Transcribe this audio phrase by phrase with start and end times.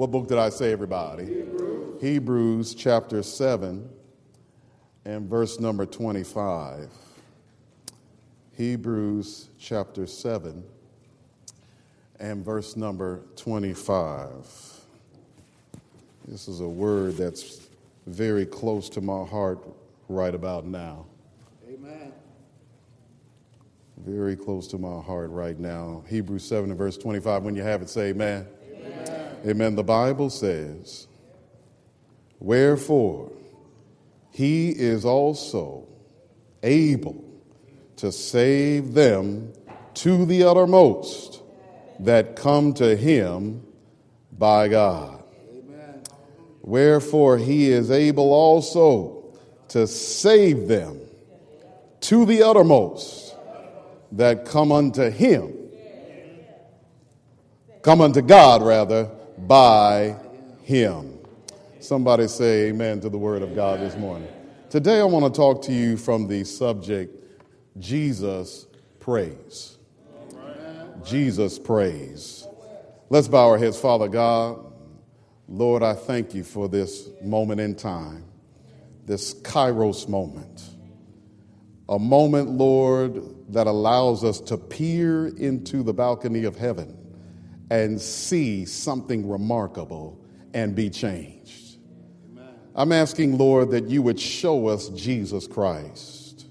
[0.00, 1.26] What book did I say, everybody?
[1.26, 3.86] Hebrews, Hebrews chapter 7
[5.04, 6.90] and verse number 25.
[8.56, 10.64] Hebrews chapter 7
[12.18, 14.46] and verse number 25.
[16.26, 17.68] This is a word that's
[18.06, 19.58] very close to my heart
[20.08, 21.04] right about now.
[21.70, 22.10] Amen.
[23.98, 26.02] Very close to my heart right now.
[26.08, 27.42] Hebrews 7 and verse 25.
[27.42, 28.46] When you have it, say amen.
[29.46, 29.74] Amen.
[29.74, 31.06] The Bible says,
[32.38, 33.32] Wherefore,
[34.30, 35.86] he is also
[36.62, 37.24] able
[37.96, 39.52] to save them
[39.94, 41.42] to the uttermost
[42.00, 43.62] that come to him
[44.32, 45.22] by God.
[46.62, 49.24] Wherefore he is able also
[49.68, 51.00] to save them
[52.00, 53.34] to the uttermost
[54.12, 55.54] that come unto him.
[57.82, 59.10] Come unto God, rather,
[59.46, 60.16] by
[60.62, 61.18] him.
[61.80, 64.28] Somebody say amen to the word of God this morning.
[64.68, 67.16] Today I want to talk to you from the subject
[67.78, 68.66] Jesus
[69.00, 69.78] prays.
[71.04, 72.46] Jesus prays.
[73.08, 74.72] Let's bow our heads, Father God.
[75.48, 78.24] Lord, I thank you for this moment in time,
[79.06, 80.62] this kairos moment.
[81.88, 83.20] A moment, Lord,
[83.52, 86.99] that allows us to peer into the balcony of heaven
[87.70, 90.20] and see something remarkable
[90.52, 91.78] and be changed.
[92.74, 96.46] I'm asking, Lord, that you would show us Jesus Christ.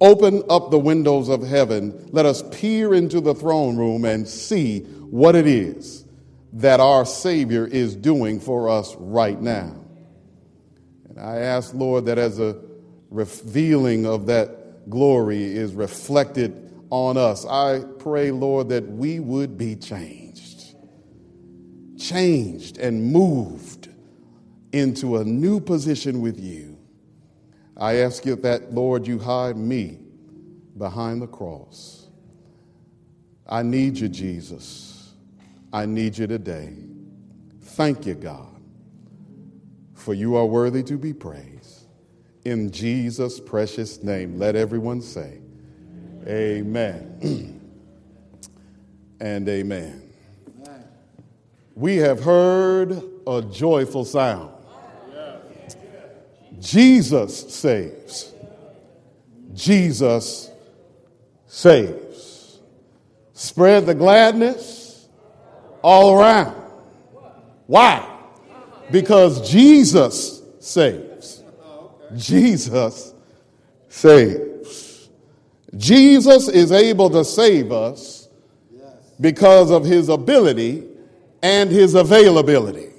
[0.00, 2.08] Open up the windows of heaven.
[2.10, 6.02] Let us peer into the throne room and see what it is
[6.54, 9.74] that our Savior is doing for us right now.
[11.08, 12.60] And I ask, Lord, that as a
[13.10, 19.76] revealing of that glory is reflected on us, I pray, Lord, that we would be
[19.76, 20.21] changed,
[22.02, 23.88] changed and moved
[24.72, 26.76] into a new position with you.
[27.76, 29.98] I ask you that, Lord, you hide me
[30.76, 32.08] behind the cross.
[33.46, 35.12] I need you, Jesus.
[35.72, 36.74] I need you today.
[37.60, 38.60] Thank you, God,
[39.94, 41.86] for you are worthy to be praised.
[42.44, 45.38] In Jesus' precious name, let everyone say,
[46.26, 47.60] Amen
[49.20, 50.11] and amen.
[51.82, 54.52] We have heard a joyful sound.
[56.60, 58.32] Jesus saves.
[59.52, 60.48] Jesus
[61.48, 62.60] saves.
[63.32, 65.08] Spread the gladness
[65.82, 66.54] all around.
[67.66, 68.08] Why?
[68.92, 71.42] Because Jesus saves.
[72.14, 73.12] Jesus
[73.88, 75.08] saves.
[75.76, 78.28] Jesus is able to save us
[79.20, 80.91] because of his ability
[81.42, 82.90] and his availability.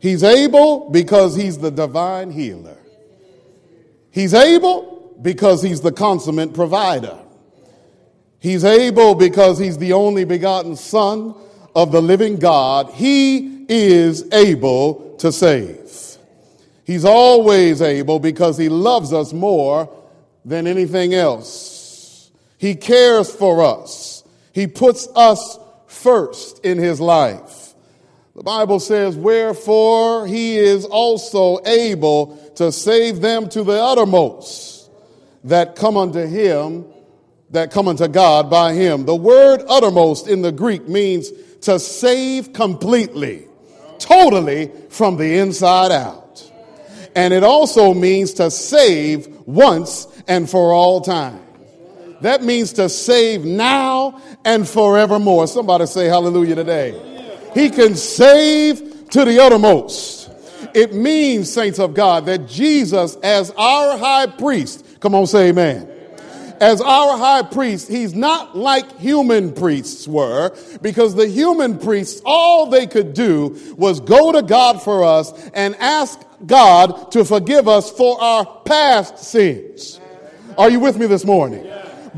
[0.00, 2.76] He's able because he's the divine healer.
[4.10, 7.18] He's able because he's the consummate provider.
[8.38, 11.34] He's able because he's the only begotten Son
[11.74, 12.90] of the living God.
[12.90, 15.78] He is able to save.
[16.84, 19.94] He's always able because he loves us more
[20.44, 22.30] than anything else.
[22.56, 24.24] He cares for us.
[24.52, 25.58] He puts us
[25.98, 27.74] first in his life.
[28.34, 34.90] The Bible says, Wherefore he is also able to save them to the uttermost
[35.44, 36.86] that come unto him,
[37.50, 39.06] that come unto God by him.
[39.06, 41.32] The word uttermost in the Greek means
[41.62, 43.46] to save completely,
[43.98, 46.50] totally from the inside out.
[47.16, 51.47] And it also means to save once and for all time.
[52.20, 55.46] That means to save now and forevermore.
[55.46, 57.24] Somebody say hallelujah today.
[57.54, 60.30] He can save to the uttermost.
[60.74, 65.88] It means, saints of God, that Jesus, as our high priest, come on, say amen.
[66.60, 72.68] As our high priest, he's not like human priests were, because the human priests, all
[72.68, 77.90] they could do was go to God for us and ask God to forgive us
[77.90, 80.00] for our past sins.
[80.56, 81.64] Are you with me this morning?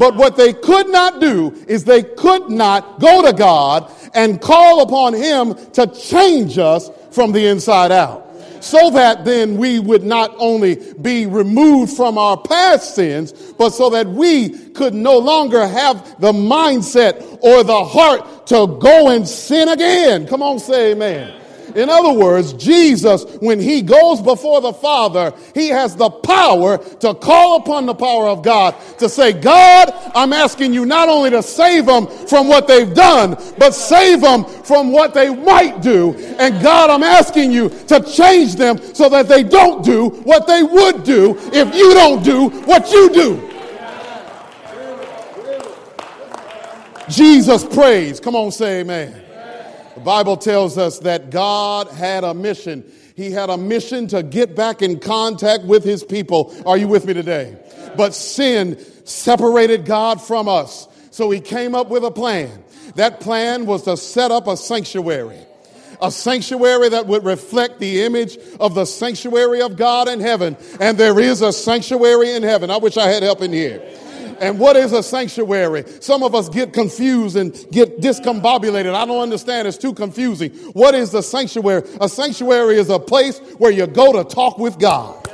[0.01, 4.81] But what they could not do is they could not go to God and call
[4.81, 8.27] upon Him to change us from the inside out.
[8.65, 13.91] So that then we would not only be removed from our past sins, but so
[13.91, 19.69] that we could no longer have the mindset or the heart to go and sin
[19.69, 20.27] again.
[20.27, 21.40] Come on, say amen.
[21.77, 27.15] In other words, Jesus, when he goes before the Father, he has the power to
[27.15, 31.43] call upon the power of God to say, God, I'm asking you not only to
[31.43, 36.15] save them from what they've done, but save them from what they might do.
[36.39, 40.63] And God, I'm asking you to change them so that they don't do what they
[40.63, 43.51] would do if you don't do what you do.
[47.09, 48.21] Jesus prays.
[48.21, 49.30] Come on, say amen.
[50.01, 52.91] The Bible tells us that God had a mission.
[53.17, 56.55] He had a mission to get back in contact with his people.
[56.65, 57.59] Are you with me today?
[57.99, 60.89] But sin separated God from us.
[61.11, 62.65] So he came up with a plan.
[62.95, 65.41] That plan was to set up a sanctuary.
[66.01, 70.57] A sanctuary that would reflect the image of the sanctuary of God in heaven.
[70.81, 72.71] And there is a sanctuary in heaven.
[72.71, 73.87] I wish I had help in here.
[74.41, 75.85] And what is a sanctuary?
[76.01, 78.95] Some of us get confused and get discombobulated.
[78.95, 79.69] I don't understand.
[79.69, 80.51] It's too confusing.
[80.73, 81.83] What is the sanctuary?
[82.01, 85.27] A sanctuary is a place where you go to talk with God.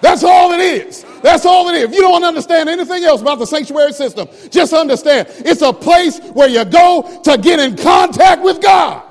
[0.00, 1.04] That's all it is.
[1.20, 1.84] That's all it is.
[1.84, 6.20] If you don't understand anything else about the sanctuary system, just understand it's a place
[6.20, 9.02] where you go to get in contact with God.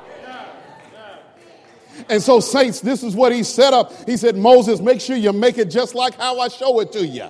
[2.08, 3.92] And so, saints, this is what he set up.
[4.08, 7.06] He said, Moses, make sure you make it just like how I show it to
[7.06, 7.28] you.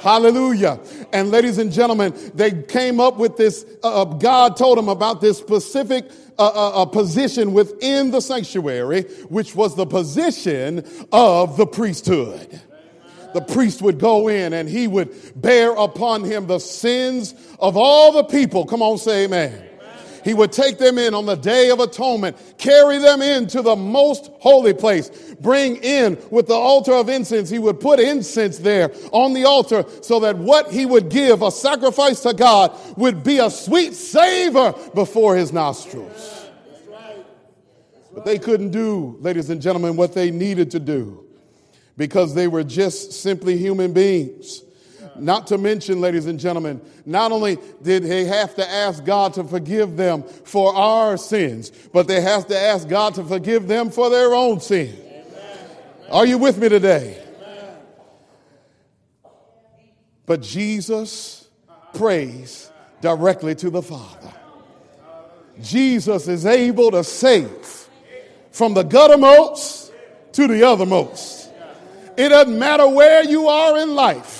[0.00, 0.80] Hallelujah.
[1.12, 5.20] And ladies and gentlemen, they came up with this, uh, uh God told them about
[5.20, 11.66] this specific uh, uh, uh, position within the sanctuary, which was the position of the
[11.66, 12.60] priesthood.
[13.32, 18.12] The priest would go in and he would bear upon him the sins of all
[18.12, 18.64] the people.
[18.66, 19.75] Come on, say amen.
[20.26, 24.28] He would take them in on the day of atonement, carry them into the most
[24.40, 25.08] holy place,
[25.40, 27.48] bring in with the altar of incense.
[27.48, 31.52] He would put incense there on the altar so that what he would give, a
[31.52, 36.48] sacrifice to God, would be a sweet savor before his nostrils.
[38.12, 41.24] But they couldn't do, ladies and gentlemen, what they needed to do
[41.96, 44.62] because they were just simply human beings.
[45.18, 49.44] Not to mention, ladies and gentlemen, not only did they have to ask God to
[49.44, 54.10] forgive them for our sins, but they have to ask God to forgive them for
[54.10, 54.96] their own sin.
[56.10, 57.22] Are you with me today?
[60.26, 61.48] But Jesus
[61.94, 62.70] prays
[63.00, 64.32] directly to the Father.
[65.62, 67.88] Jesus is able to save
[68.50, 69.90] from the guttermost
[70.32, 71.50] to the othermost.
[72.16, 74.35] It doesn't matter where you are in life.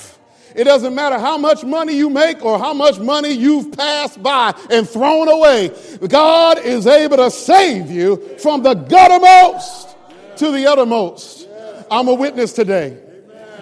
[0.57, 4.55] It doesn't matter how much money you make or how much money you've passed by
[4.71, 5.71] and thrown away.
[6.09, 9.95] God is able to save you from the guttermost
[10.37, 11.47] to the uttermost.
[11.91, 12.99] I'm a witness today.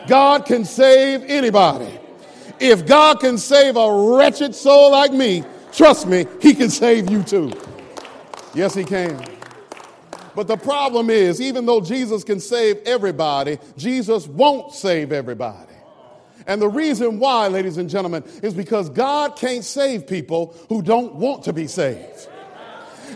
[0.06, 1.98] God can save anybody.
[2.60, 5.42] If God can save a wretched soul like me,
[5.72, 7.52] trust me, He can save you too.
[8.54, 9.24] Yes, He can.
[10.36, 15.73] But the problem is, even though Jesus can save everybody, Jesus won't save everybody.
[16.46, 21.14] And the reason why, ladies and gentlemen, is because God can't save people who don't
[21.14, 22.28] want to be saved.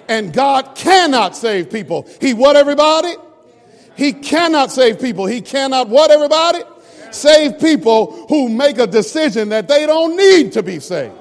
[0.09, 2.09] And God cannot save people.
[2.21, 3.15] He what everybody?
[3.97, 5.27] He cannot save people.
[5.27, 6.61] He cannot what everybody?
[7.11, 11.18] Save people who make a decision that they don't need to be saved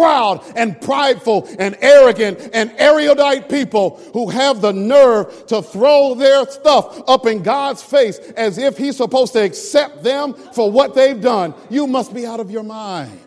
[0.00, 6.46] proud and prideful and arrogant and erudite people who have the nerve to throw their
[6.46, 11.20] stuff up in God's face as if He's supposed to accept them for what they've
[11.20, 11.52] done.
[11.68, 13.20] You must be out of your mind.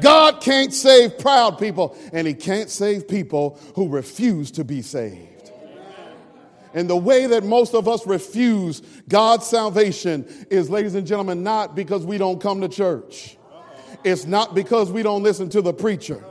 [0.00, 5.52] God can't save proud people, and He can't save people who refuse to be saved.
[6.72, 11.76] And the way that most of us refuse God's salvation is, ladies and gentlemen, not
[11.76, 13.36] because we don't come to church.
[14.04, 16.22] It's not because we don't listen to the preacher.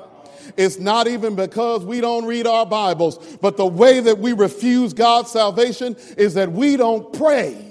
[0.58, 4.94] It's not even because we don't read our Bibles, but the way that we refuse
[4.94, 7.68] God's salvation is that we don't pray.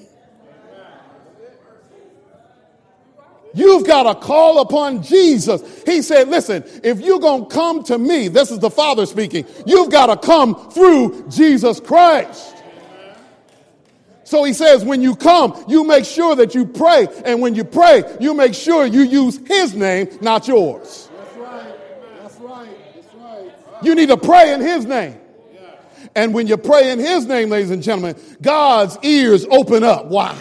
[3.53, 5.83] You've got to call upon Jesus.
[5.85, 9.45] He said, Listen, if you're going to come to me, this is the Father speaking,
[9.67, 12.60] you've got to come through Jesus Christ.
[14.31, 17.09] So he says, when you come, you make sure that you pray.
[17.25, 21.11] And when you pray, you make sure you use his name, not yours.
[21.17, 21.75] That's right.
[22.23, 22.69] That's right.
[22.95, 23.83] That's right.
[23.83, 25.19] You need to pray in his name.
[26.15, 30.37] And when you pray in his name, ladies and gentlemen, God's ears open up wide.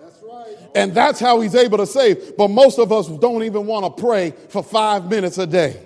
[0.00, 0.56] That's right.
[0.76, 2.36] And that's how he's able to save.
[2.36, 5.84] But most of us don't even want to pray for five minutes a day.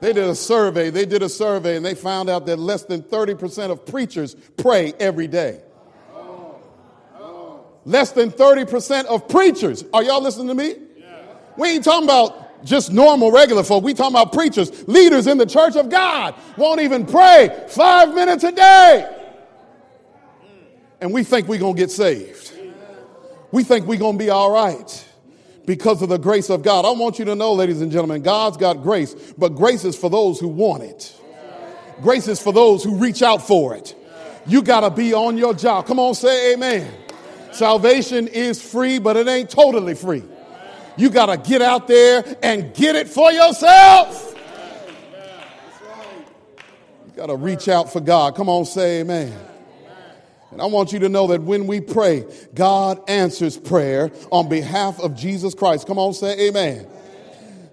[0.00, 0.90] They did a survey.
[0.90, 4.94] They did a survey and they found out that less than 30% of preachers pray
[4.98, 5.60] every day.
[7.84, 9.84] Less than 30% of preachers.
[9.92, 10.74] Are y'all listening to me?
[11.56, 13.84] We ain't talking about just normal, regular folk.
[13.84, 18.44] We talking about preachers, leaders in the church of God won't even pray five minutes
[18.44, 19.16] a day.
[21.00, 22.52] And we think we're going to get saved.
[23.50, 25.06] We think we're going to be all right
[25.66, 26.84] because of the grace of God.
[26.84, 30.10] I want you to know, ladies and gentlemen, God's got grace, but grace is for
[30.10, 31.16] those who want it.
[32.02, 33.94] Grace is for those who reach out for it.
[34.46, 35.86] You got to be on your job.
[35.86, 36.90] Come on, say amen.
[37.52, 40.22] Salvation is free, but it ain't totally free.
[40.96, 44.34] You got to get out there and get it for yourself.
[47.06, 48.34] You got to reach out for God.
[48.34, 49.49] Come on, say amen.
[50.50, 54.98] And I want you to know that when we pray, God answers prayer on behalf
[55.00, 55.86] of Jesus Christ.
[55.86, 56.86] Come on, say amen.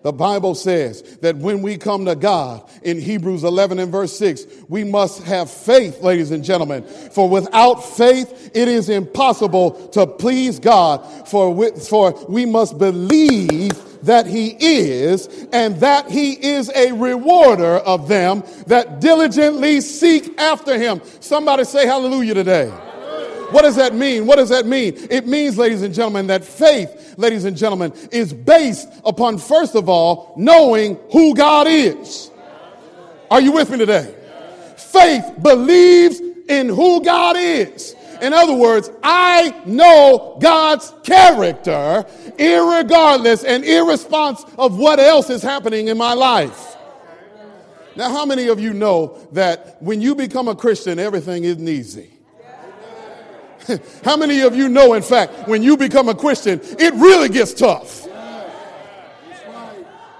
[0.07, 4.45] The Bible says that when we come to God in Hebrews 11 and verse 6,
[4.69, 6.83] we must have faith, ladies and gentlemen.
[6.83, 10.99] For without faith, it is impossible to please God.
[11.27, 13.73] For we, for we must believe
[14.03, 20.79] that he is and that he is a rewarder of them that diligently seek after
[20.79, 21.01] him.
[21.19, 22.71] Somebody say hallelujah today.
[23.51, 24.25] What does that mean?
[24.25, 24.93] What does that mean?
[25.09, 29.89] It means, ladies and gentlemen, that faith, ladies and gentlemen, is based upon, first of
[29.89, 32.31] all, knowing who God is.
[33.29, 34.15] Are you with me today?
[34.77, 37.95] Faith believes in who God is.
[38.21, 42.05] In other words, I know God's character,
[42.39, 46.75] irregardless and irresponsible of what else is happening in my life.
[47.95, 52.16] Now, how many of you know that when you become a Christian, everything isn't easy?
[54.03, 57.53] How many of you know, in fact, when you become a Christian, it really gets
[57.53, 58.07] tough?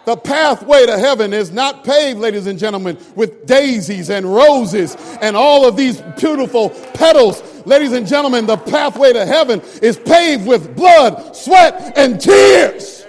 [0.05, 5.35] The pathway to heaven is not paved, ladies and gentlemen, with daisies and roses and
[5.35, 7.43] all of these beautiful petals.
[7.65, 13.05] Ladies and gentlemen, the pathway to heaven is paved with blood, sweat, and tears.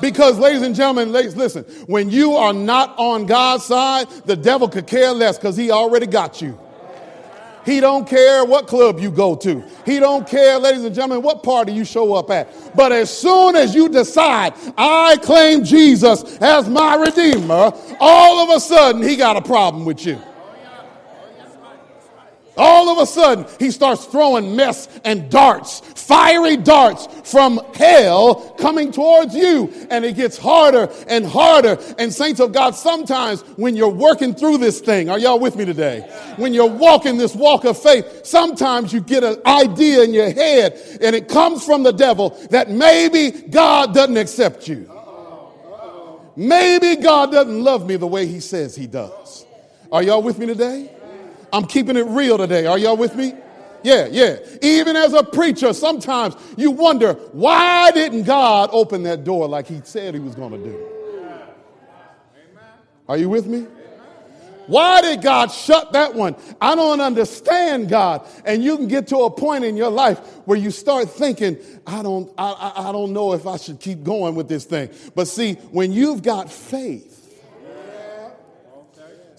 [0.00, 4.68] Because, ladies and gentlemen, ladies, listen, when you are not on God's side, the devil
[4.68, 6.58] could care less because he already got you.
[7.64, 9.62] He don't care what club you go to.
[9.84, 12.74] He don't care, ladies and gentlemen, what party you show up at.
[12.74, 18.60] But as soon as you decide, I claim Jesus as my redeemer, all of a
[18.60, 20.20] sudden he got a problem with you.
[22.56, 28.90] All of a sudden, he starts throwing mess and darts, fiery darts from hell coming
[28.90, 29.72] towards you.
[29.90, 31.78] And it gets harder and harder.
[31.98, 35.64] And, saints of God, sometimes when you're working through this thing, are y'all with me
[35.64, 36.00] today?
[36.36, 40.72] When you're walking this walk of faith, sometimes you get an idea in your head,
[41.00, 44.90] and it comes from the devil that maybe God doesn't accept you.
[46.34, 49.46] Maybe God doesn't love me the way he says he does.
[49.92, 50.90] Are y'all with me today?
[51.52, 52.66] I'm keeping it real today.
[52.66, 53.34] Are y'all with me?
[53.82, 54.38] Yeah, yeah.
[54.62, 59.80] Even as a preacher, sometimes you wonder, why didn't God open that door like he
[59.84, 60.86] said he was going to do?
[63.08, 63.66] Are you with me?
[64.66, 66.36] Why did God shut that one?
[66.60, 68.24] I don't understand God.
[68.44, 72.04] And you can get to a point in your life where you start thinking, I
[72.04, 74.90] don't, I, I, don't know if I should keep going with this thing.
[75.16, 77.20] But see, when you've got faith,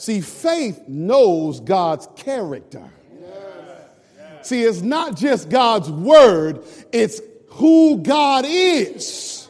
[0.01, 2.89] See, faith knows God's character.
[4.43, 9.49] See, it's not just God's word, it's who God is.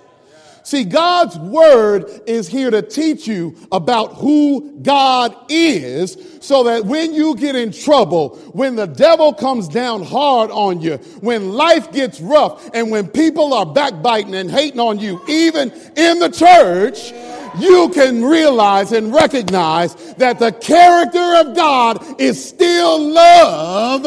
[0.63, 7.13] See, God's word is here to teach you about who God is so that when
[7.13, 12.21] you get in trouble, when the devil comes down hard on you, when life gets
[12.21, 17.11] rough, and when people are backbiting and hating on you, even in the church,
[17.59, 24.03] you can realize and recognize that the character of God is still love,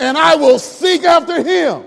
[0.00, 1.84] and I will seek after him.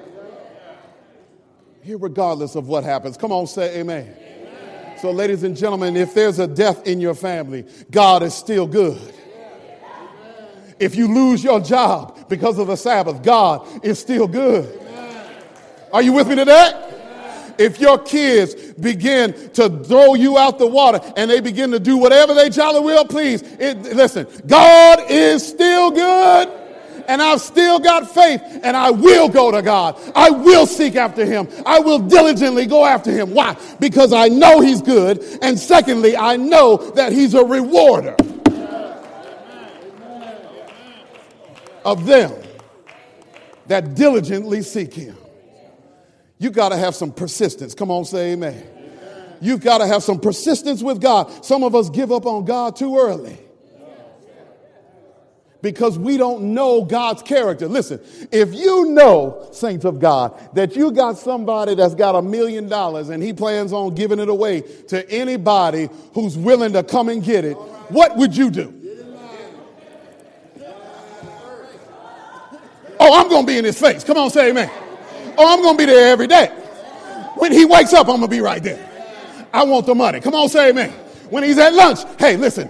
[1.84, 3.18] Here, regardless of what happens.
[3.18, 4.16] Come on, say amen.
[4.16, 4.98] amen.
[5.00, 9.16] So, ladies and gentlemen, if there's a death in your family, God is still good.
[10.80, 14.80] If you lose your job because of the Sabbath, God is still good.
[15.92, 16.88] Are you with me today?
[17.58, 21.98] If your kids begin to throw you out the water and they begin to do
[21.98, 26.61] whatever they jolly will please, it, listen, God is still good
[27.12, 30.00] and I've still got faith and I will go to God.
[30.16, 31.48] I will seek after him.
[31.66, 33.34] I will diligently go after him.
[33.34, 33.58] Why?
[33.80, 35.22] Because I know he's good.
[35.42, 38.16] And secondly, I know that he's a rewarder
[41.84, 42.32] of them
[43.68, 45.18] that diligently seek him
[46.42, 47.76] you got to have some persistence.
[47.76, 48.56] Come on, say amen.
[48.56, 49.38] amen.
[49.42, 51.46] You've got to have some persistence with God.
[51.46, 53.38] Some of us give up on God too early.
[55.62, 57.68] Because we don't know God's character.
[57.68, 58.00] Listen,
[58.32, 63.10] if you know, saints of God, that you got somebody that's got a million dollars
[63.10, 67.46] and he plans on giving it away to anybody who's willing to come and get
[67.46, 67.54] it,
[67.90, 68.78] what would you do?
[73.04, 74.04] Oh, I'm going to be in his face.
[74.04, 74.70] Come on, say amen.
[75.36, 76.48] Oh, I'm going to be there every day.
[77.36, 78.88] When he wakes up, I'm going to be right there.
[79.52, 80.20] I want the money.
[80.20, 80.92] Come on, say amen.
[81.32, 82.70] When he's at lunch, hey, listen,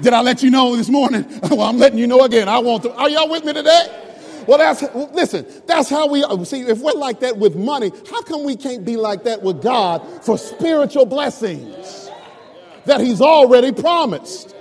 [0.00, 1.26] did I let you know this morning?
[1.50, 2.48] well, I'm letting you know again.
[2.48, 2.92] I want to.
[2.94, 4.04] Are y'all with me today?
[4.46, 8.44] Well, that's, listen, that's how we, see, if we're like that with money, how come
[8.44, 12.08] we can't be like that with God for spiritual blessings
[12.86, 14.54] that He's already promised?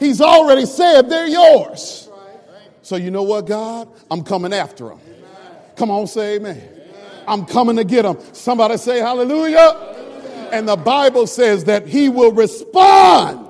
[0.00, 2.08] He's already said they're yours.
[2.80, 3.90] So, you know what, God?
[4.10, 5.00] I'm coming after them.
[5.76, 6.62] Come on, say amen.
[7.28, 8.18] I'm coming to get them.
[8.32, 10.48] Somebody say hallelujah.
[10.50, 13.45] And the Bible says that He will respond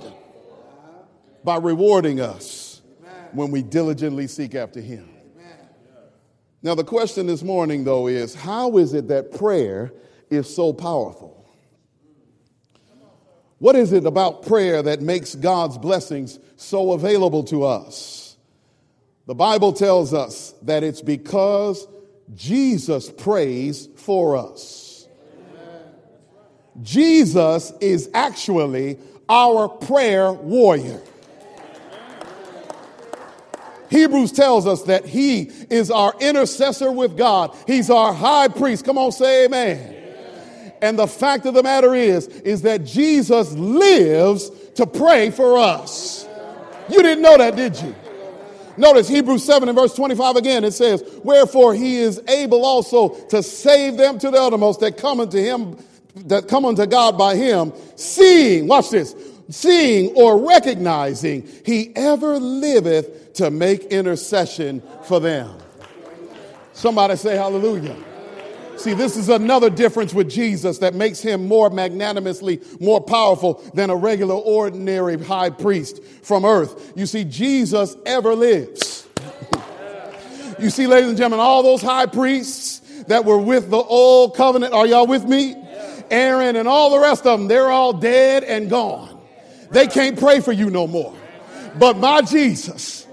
[1.46, 2.82] by rewarding us
[3.30, 5.08] when we diligently seek after Him.
[6.60, 9.92] Now, the question this morning, though, is how is it that prayer
[10.28, 11.48] is so powerful?
[13.58, 18.36] What is it about prayer that makes God's blessings so available to us?
[19.26, 21.86] The Bible tells us that it's because
[22.34, 25.06] Jesus prays for us.
[26.82, 28.98] Jesus is actually
[29.28, 31.00] our prayer warrior.
[33.90, 37.56] Hebrews tells us that he is our intercessor with God.
[37.66, 38.84] He's our high priest.
[38.84, 39.78] Come on, say amen.
[39.78, 40.72] amen.
[40.82, 46.26] And the fact of the matter is, is that Jesus lives to pray for us.
[46.88, 47.94] You didn't know that, did you?
[48.76, 50.64] Notice Hebrews 7 and verse 25 again.
[50.64, 55.20] It says, Wherefore he is able also to save them to the uttermost that come
[55.20, 55.78] unto him,
[56.26, 59.14] that come unto God by him, seeing, watch this,
[59.48, 65.56] seeing or recognizing he ever liveth to make intercession for them.
[66.72, 67.96] Somebody say hallelujah.
[68.76, 73.88] See, this is another difference with Jesus that makes him more magnanimously more powerful than
[73.88, 76.92] a regular, ordinary high priest from earth.
[76.94, 79.06] You see, Jesus ever lives.
[80.58, 84.74] you see, ladies and gentlemen, all those high priests that were with the old covenant,
[84.74, 85.56] are y'all with me?
[86.10, 89.18] Aaron and all the rest of them, they're all dead and gone.
[89.70, 91.14] They can't pray for you no more.
[91.78, 93.05] But my Jesus,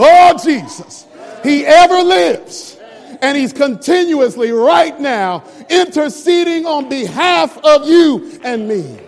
[0.00, 1.06] oh Jesus,
[1.42, 2.78] he ever lives.
[3.22, 8.98] And he's continuously right now interceding on behalf of you and me.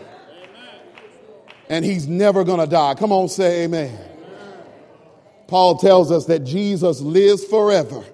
[1.71, 2.95] And he's never going to die.
[2.95, 3.99] Come on, say amen.
[5.47, 8.05] Paul tells us that Jesus lives forever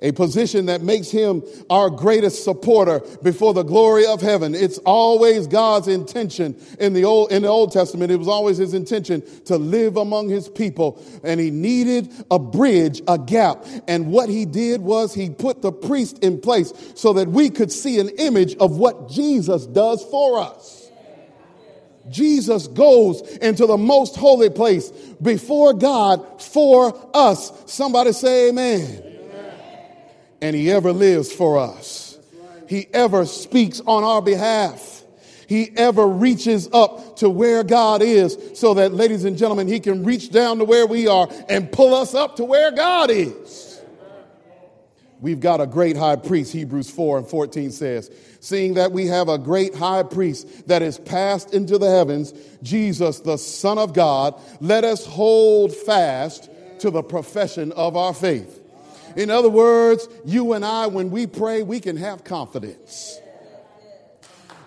[0.00, 4.54] a position that makes him our greatest supporter before the glory of heaven.
[4.54, 8.12] It's always God's intention in the old, in the Old Testament.
[8.12, 13.02] It was always his intention to live among his people and he needed a bridge,
[13.08, 13.64] a gap.
[13.88, 17.72] And what he did was he put the priest in place so that we could
[17.72, 20.90] see an image of what Jesus does for us.
[22.08, 27.52] Jesus goes into the most holy place before God for us.
[27.66, 29.07] Somebody say amen
[30.40, 32.18] and he ever lives for us.
[32.68, 35.02] He ever speaks on our behalf.
[35.46, 40.04] He ever reaches up to where God is so that, ladies and gentlemen, he can
[40.04, 43.80] reach down to where we are and pull us up to where God is.
[45.20, 49.28] We've got a great high priest, Hebrews 4 and 14 says, seeing that we have
[49.28, 54.40] a great high priest that is passed into the heavens, Jesus, the Son of God,
[54.60, 58.57] let us hold fast to the profession of our faith.
[59.18, 63.18] In other words, you and I, when we pray, we can have confidence.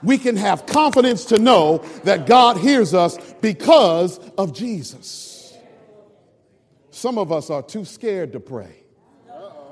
[0.03, 5.53] We can have confidence to know that God hears us because of Jesus.
[6.89, 8.75] Some of us are too scared to pray.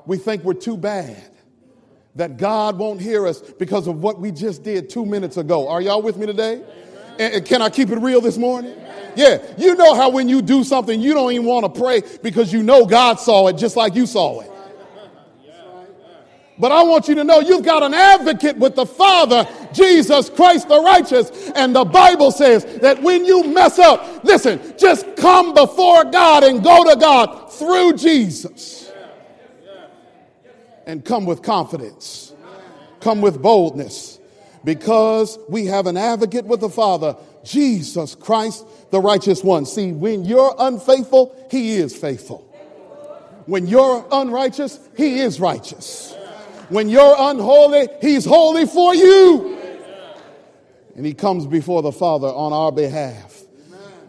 [0.06, 1.30] We think we're too bad,
[2.16, 5.68] that God won't hear us because of what we just did two minutes ago.
[5.68, 6.64] Are y'all with me today?
[7.20, 8.78] And can I keep it real this morning?
[9.18, 12.54] Yeah, you know how when you do something, you don't even want to pray because
[12.54, 14.50] you know God saw it just like you saw it.
[16.60, 20.68] But I want you to know you've got an advocate with the Father, Jesus Christ
[20.68, 21.50] the righteous.
[21.56, 26.62] And the Bible says that when you mess up, listen, just come before God and
[26.62, 28.92] go to God through Jesus.
[30.86, 32.34] And come with confidence,
[33.00, 34.20] come with boldness,
[34.64, 39.66] because we have an advocate with the Father, Jesus Christ the righteous one.
[39.66, 42.40] See, when you're unfaithful, he is faithful.
[43.46, 46.16] When you're unrighteous, he is righteous.
[46.70, 49.58] When you're unholy, He's holy for you.
[50.96, 53.42] And He comes before the Father on our behalf.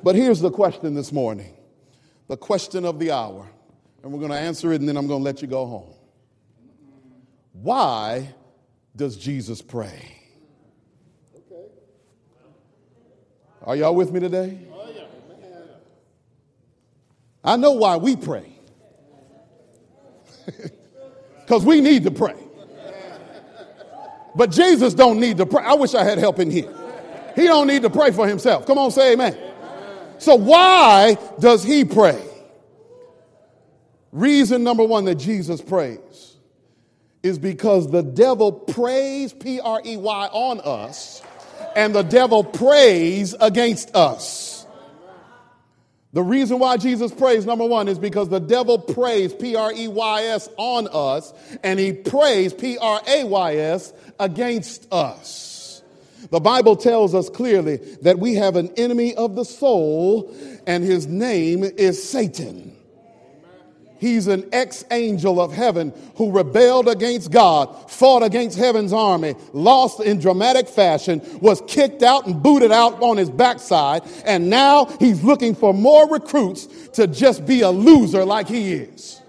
[0.03, 1.55] But here's the question this morning
[2.29, 3.49] the question of the hour,
[4.03, 5.92] and we're going to answer it, and then I'm going to let you go home.
[7.53, 8.35] Why
[8.94, 10.18] does Jesus pray?
[11.37, 11.64] Okay.
[13.62, 14.61] Are y'all with me today?
[17.42, 18.53] I know why we pray.
[21.51, 22.37] Because we need to pray.
[24.35, 25.62] But Jesus don't need to pray.
[25.64, 26.73] I wish I had help in here.
[27.35, 28.66] He don't need to pray for himself.
[28.66, 29.37] Come on, say amen.
[30.19, 32.23] So why does he pray?
[34.12, 36.37] Reason number one that Jesus prays
[37.23, 41.23] is because the devil preys, P R E Y, on us,
[41.77, 44.50] and the devil prays against us.
[46.12, 49.87] The reason why Jesus prays, number one, is because the devil preys, P R E
[49.87, 55.83] Y S, on us, and he prays, P R A Y S, against us.
[56.31, 60.35] The Bible tells us clearly that we have an enemy of the soul,
[60.66, 62.77] and his name is Satan.
[64.01, 70.01] He's an ex angel of heaven who rebelled against God, fought against heaven's army, lost
[70.01, 75.23] in dramatic fashion, was kicked out and booted out on his backside, and now he's
[75.23, 79.21] looking for more recruits to just be a loser like he is.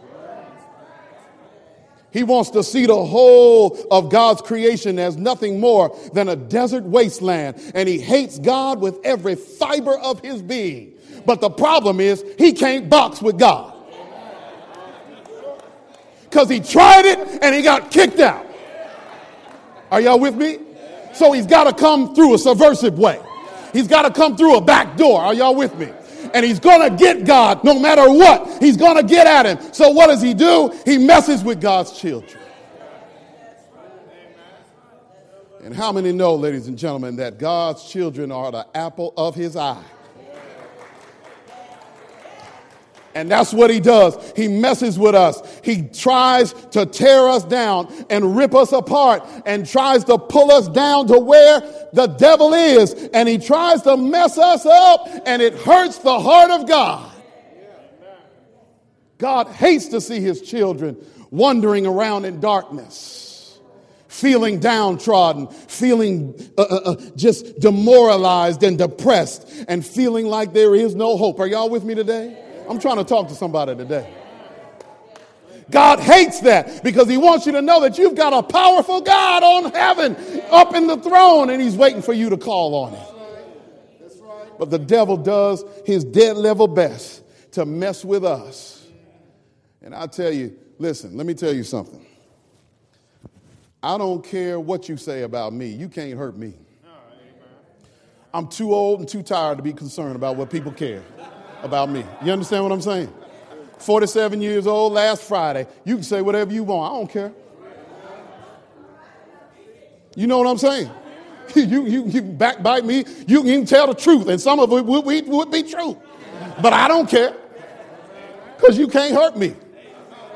[2.11, 6.85] He wants to see the whole of God's creation as nothing more than a desert
[6.85, 10.93] wasteland, and he hates God with every fiber of his being.
[11.25, 13.79] But the problem is, he can't box with God
[16.31, 18.45] because he tried it and he got kicked out.
[19.91, 20.59] Are y'all with me?
[21.13, 23.19] So he's got to come through a subversive way.
[23.73, 25.19] He's got to come through a back door.
[25.19, 25.89] Are y'all with me?
[26.33, 28.63] And he's going to get God no matter what.
[28.63, 29.73] He's going to get at him.
[29.73, 30.73] So what does he do?
[30.85, 32.41] He messes with God's children.
[35.61, 39.57] And how many know, ladies and gentlemen, that God's children are the apple of his
[39.57, 39.83] eye?
[43.13, 44.15] And that's what he does.
[44.35, 45.41] He messes with us.
[45.63, 50.67] He tries to tear us down and rip us apart and tries to pull us
[50.69, 51.59] down to where
[51.93, 52.93] the devil is.
[53.13, 57.11] And he tries to mess us up and it hurts the heart of God.
[59.17, 60.97] God hates to see his children
[61.29, 63.59] wandering around in darkness,
[64.07, 70.95] feeling downtrodden, feeling uh, uh, uh just demoralized and depressed, and feeling like there is
[70.95, 71.39] no hope.
[71.39, 72.50] Are y'all with me today?
[72.71, 74.09] I'm trying to talk to somebody today.
[75.69, 79.43] God hates that because he wants you to know that you've got a powerful God
[79.43, 80.15] on heaven
[80.49, 83.05] up in the throne and he's waiting for you to call on him.
[84.57, 88.87] But the devil does his dead level best to mess with us.
[89.81, 92.05] And I tell you, listen, let me tell you something.
[93.83, 96.53] I don't care what you say about me, you can't hurt me.
[98.33, 101.03] I'm too old and too tired to be concerned about what people care
[101.63, 102.03] about me.
[102.23, 103.13] You understand what I'm saying?
[103.79, 105.67] 47 years old last Friday.
[105.85, 106.93] You can say whatever you want.
[106.93, 107.33] I don't care.
[110.15, 110.91] You know what I'm saying?
[111.55, 114.85] you, you, you backbite me, you can even tell the truth, and some of it
[114.85, 116.01] would, would, would be true.
[116.61, 117.35] But I don't care
[118.57, 119.55] because you can't hurt me.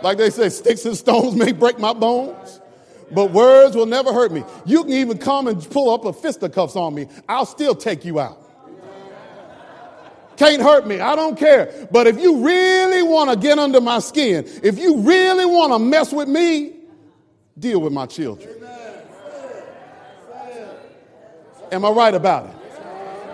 [0.01, 2.61] Like they say, sticks and stones may break my bones,
[3.11, 4.43] but words will never hurt me.
[4.65, 7.07] You can even come and pull up a fisticuffs on me.
[7.27, 8.44] I'll still take you out.
[10.37, 10.99] Can't hurt me.
[10.99, 11.87] I don't care.
[11.91, 15.79] But if you really want to get under my skin, if you really want to
[15.79, 16.73] mess with me,
[17.57, 18.49] deal with my children.
[21.71, 22.55] Am I right about it?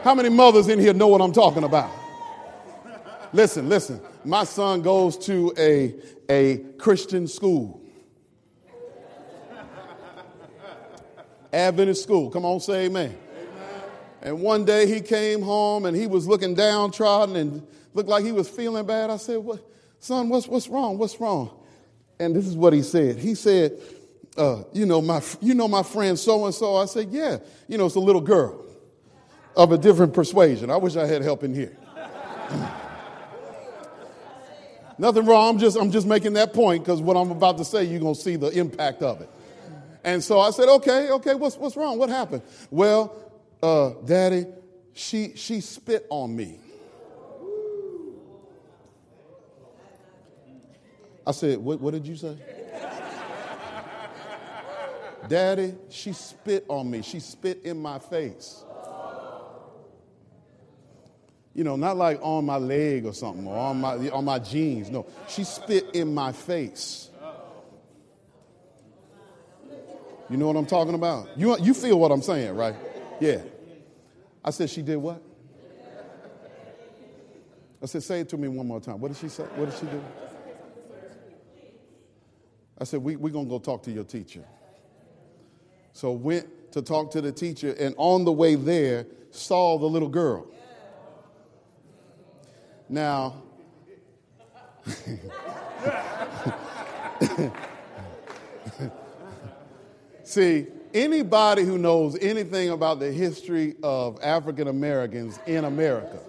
[0.03, 1.91] How many mothers in here know what I'm talking about?
[3.33, 4.01] Listen, listen.
[4.23, 5.95] My son goes to a,
[6.29, 7.81] a Christian school.
[11.53, 12.29] Adventist school.
[12.29, 13.17] Come on, say amen.
[14.21, 18.31] And one day he came home and he was looking downtrodden and looked like he
[18.31, 19.09] was feeling bad.
[19.09, 19.59] I said, what,
[19.99, 20.97] Son, what's, what's wrong?
[20.97, 21.51] What's wrong?
[22.19, 23.17] And this is what he said.
[23.17, 23.79] He said,
[24.37, 26.75] uh, you, know, my, you know my friend so and so?
[26.75, 27.39] I said, Yeah.
[27.67, 28.65] You know, it's a little girl
[29.55, 30.69] of a different persuasion.
[30.69, 31.75] I wish I had help in here.
[34.97, 35.55] Nothing wrong.
[35.55, 38.15] I'm just, I'm just making that point because what I'm about to say, you're going
[38.15, 39.29] to see the impact of it.
[40.03, 41.97] And so I said, okay, okay, what's, what's wrong?
[41.97, 42.43] What happened?
[42.69, 43.15] Well,
[43.61, 44.45] uh, Daddy,
[44.93, 46.59] she, she spit on me.
[51.25, 52.37] I said, what, what did you say?
[55.27, 57.01] Daddy, she spit on me.
[57.03, 58.63] She spit in my face.
[61.53, 64.89] You know, not like on my leg or something or on my, on my jeans.
[64.89, 67.09] No, she spit in my face.
[70.29, 71.27] You know what I'm talking about?
[71.37, 72.75] You, you feel what I'm saying, right?
[73.19, 73.41] Yeah.
[74.43, 75.21] I said, She did what?
[77.81, 78.99] I said, say it to me one more time.
[78.99, 79.43] What did she say?
[79.55, 80.03] What did she do?
[82.77, 84.43] I said, we, we're going to go talk to your teacher.
[85.93, 90.09] So went to talk to the teacher, and on the way there, saw the little
[90.09, 90.47] girl.
[92.87, 93.41] Now,
[100.23, 106.19] see, anybody who knows anything about the history of African Americans in America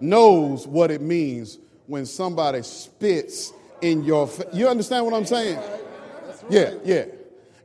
[0.00, 4.46] knows what it means when somebody spits in your face.
[4.52, 5.58] You understand what I'm saying?
[6.48, 7.06] Yeah, yeah.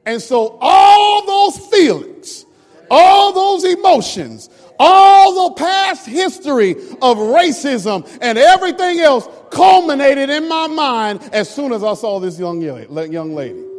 [0.06, 2.46] And so all those feelings,
[2.90, 4.50] all those emotions,
[4.80, 11.72] all the past history of racism and everything else culminated in my mind as soon
[11.72, 13.71] as I saw this young young lady.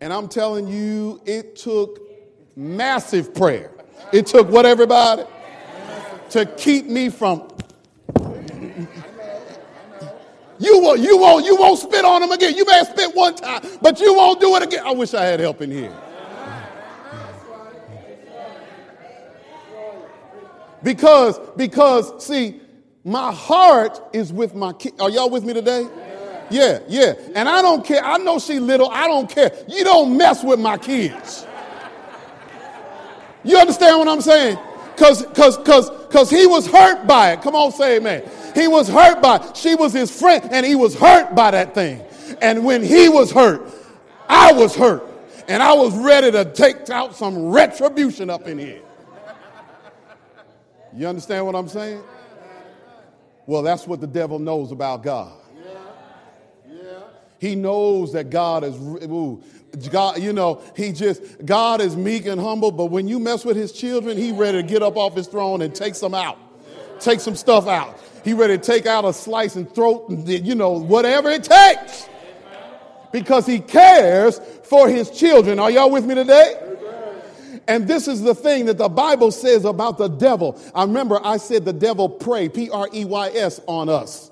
[0.00, 2.00] And I'm telling you, it took
[2.56, 3.72] massive prayer.
[4.12, 5.24] It took what everybody?
[6.30, 7.48] To keep me from.
[10.60, 12.56] You won't, you won't, you won't spit on him again.
[12.56, 14.84] You may have spit one time, but you won't do it again.
[14.84, 15.96] I wish I had help in here.
[20.82, 22.60] Because, because, see,
[23.04, 24.94] my heart is with my kid.
[25.00, 25.88] Are y'all with me today?
[26.50, 27.14] Yeah, yeah.
[27.34, 28.04] And I don't care.
[28.04, 28.88] I know she little.
[28.90, 29.52] I don't care.
[29.68, 31.46] You don't mess with my kids.
[33.44, 34.58] You understand what I'm saying?
[34.96, 37.42] Cause, cause, cause, cause he was hurt by it.
[37.42, 38.28] Come on, say amen.
[38.54, 39.56] He was hurt by it.
[39.56, 42.02] She was his friend and he was hurt by that thing.
[42.42, 43.62] And when he was hurt,
[44.28, 45.04] I was hurt.
[45.46, 48.82] And I was ready to take out some retribution up in here.
[50.94, 52.02] You understand what I'm saying?
[53.46, 55.32] Well, that's what the devil knows about God.
[57.38, 59.42] He knows that God is, ooh,
[59.90, 63.56] God, you know, he just, God is meek and humble, but when you mess with
[63.56, 66.38] his children, he ready to get up off his throne and take some out,
[67.00, 68.00] take some stuff out.
[68.24, 72.08] He ready to take out a slice and throat, and, you know, whatever it takes.
[73.12, 75.58] Because he cares for his children.
[75.58, 76.60] Are y'all with me today?
[77.66, 80.60] And this is the thing that the Bible says about the devil.
[80.74, 84.30] I remember I said the devil prey, P R E Y S, on us.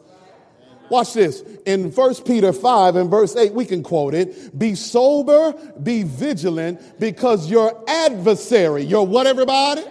[0.88, 1.42] Watch this.
[1.64, 4.56] In 1 Peter 5 and verse 8, we can quote it.
[4.56, 9.82] Be sober, be vigilant, because your adversary, your what, everybody?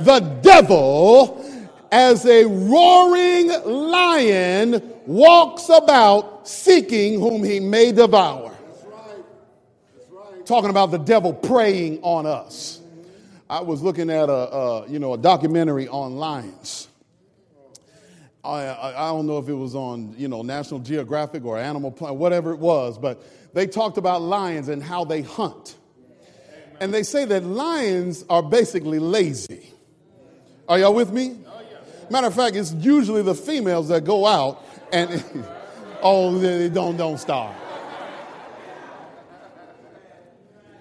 [0.00, 1.44] The devil,
[1.92, 8.56] as a roaring lion, walks about seeking whom he may devour.
[10.44, 12.80] Talking about the devil preying on us.
[13.50, 16.87] I was looking at a, a you know a documentary on lions
[18.44, 22.16] I, I, don't know if it was on, you know, National Geographic or Animal Planet,
[22.16, 23.22] whatever it was, but
[23.52, 25.76] they talked about lions and how they hunt.
[26.80, 29.72] And they say that lions are basically lazy.
[30.68, 31.38] Are y'all with me?
[32.10, 35.22] Matter of fact, it's usually the females that go out and,
[36.02, 37.56] oh, they don't, don't starve.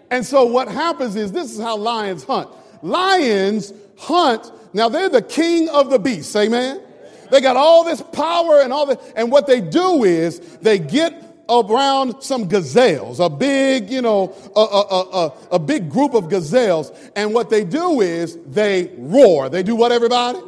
[0.10, 2.50] And so what happens is this is how lions hunt.
[2.82, 6.82] Lions hunt, now they're the king of the beasts, amen?
[7.29, 9.01] They got all this power and all that.
[9.15, 14.59] And what they do is they get around some gazelles, a big, you know, a,
[14.59, 16.91] a, a, a, big group of gazelles.
[17.15, 19.49] And what they do is they roar.
[19.49, 20.39] They do what, everybody?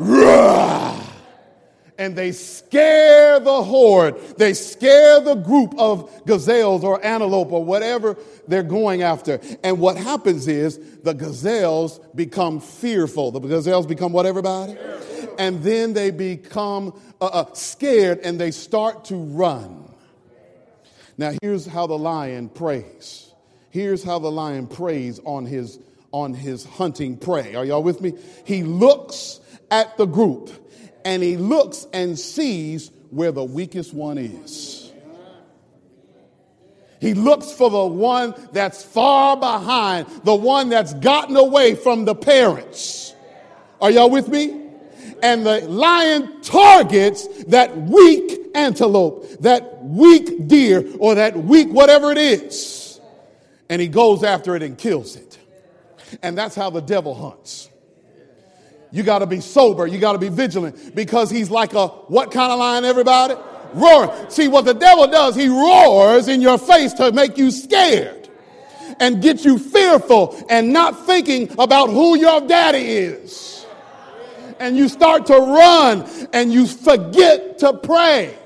[0.00, 0.94] Roar.
[1.98, 4.20] And they scare the horde.
[4.36, 9.40] They scare the group of gazelles or antelope or whatever they're going after.
[9.64, 13.30] And what happens is the gazelles become fearful.
[13.30, 14.76] The gazelles become what, everybody?
[15.38, 19.92] And then they become uh, uh, scared and they start to run.
[21.18, 23.32] Now, here's how the lion preys.
[23.70, 25.78] Here's how the lion preys on his,
[26.12, 27.54] on his hunting prey.
[27.54, 28.14] Are y'all with me?
[28.44, 30.50] He looks at the group
[31.04, 34.92] and he looks and sees where the weakest one is.
[37.00, 42.14] He looks for the one that's far behind, the one that's gotten away from the
[42.14, 43.14] parents.
[43.80, 44.65] Are y'all with me?
[45.26, 52.18] And the lion targets that weak antelope, that weak deer, or that weak whatever it
[52.18, 53.00] is.
[53.68, 55.36] And he goes after it and kills it.
[56.22, 57.68] And that's how the devil hunts.
[58.92, 59.88] You got to be sober.
[59.88, 63.34] You got to be vigilant because he's like a what kind of lion, everybody?
[63.74, 64.30] Roar.
[64.30, 68.28] See, what the devil does, he roars in your face to make you scared
[69.00, 73.55] and get you fearful and not thinking about who your daddy is
[74.58, 78.36] and you start to run and you forget to pray.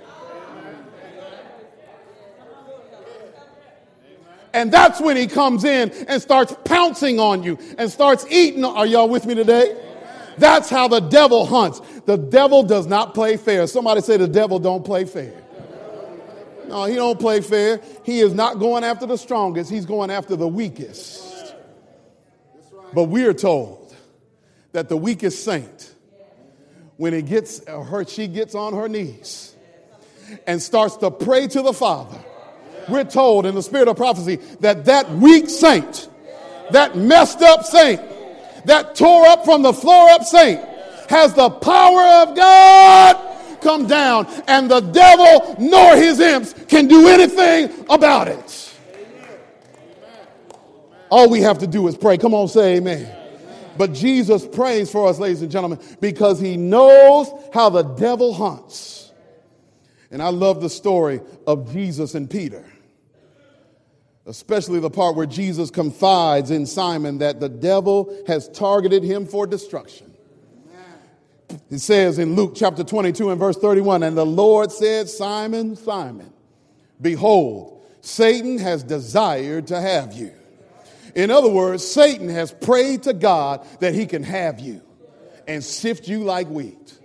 [4.53, 8.65] And that's when he comes in and starts pouncing on you and starts eating.
[8.65, 9.77] Are y'all with me today?
[10.39, 11.81] That's how the devil hunts.
[12.07, 13.67] The devil does not play fair.
[13.67, 15.35] Somebody say the devil don't play fair.
[16.69, 17.81] No, he don't play fair.
[18.05, 19.71] He is not going after the strongest.
[19.71, 21.55] He's going after the weakest.
[22.95, 23.95] But we're told
[24.73, 25.95] that the weakest saint,
[27.01, 29.55] when it gets uh, her, she gets on her knees
[30.47, 32.19] and starts to pray to the Father.
[32.91, 36.11] We're told in the spirit of prophecy that that weak saint,
[36.73, 38.03] that messed up saint,
[38.67, 40.63] that tore up from the floor up saint
[41.09, 47.09] has the power of God come down, and the devil nor his imps can do
[47.09, 48.75] anything about it.
[51.09, 52.19] All we have to do is pray.
[52.19, 53.20] Come on, say amen.
[53.81, 59.11] But Jesus prays for us, ladies and gentlemen, because he knows how the devil hunts.
[60.11, 62.63] And I love the story of Jesus and Peter,
[64.27, 69.47] especially the part where Jesus confides in Simon that the devil has targeted him for
[69.47, 70.13] destruction.
[71.71, 76.31] It says in Luke chapter 22 and verse 31 And the Lord said, Simon, Simon,
[77.01, 80.35] behold, Satan has desired to have you.
[81.15, 84.83] In other words, Satan has prayed to God that he can have you
[85.47, 86.99] and sift you like wheat.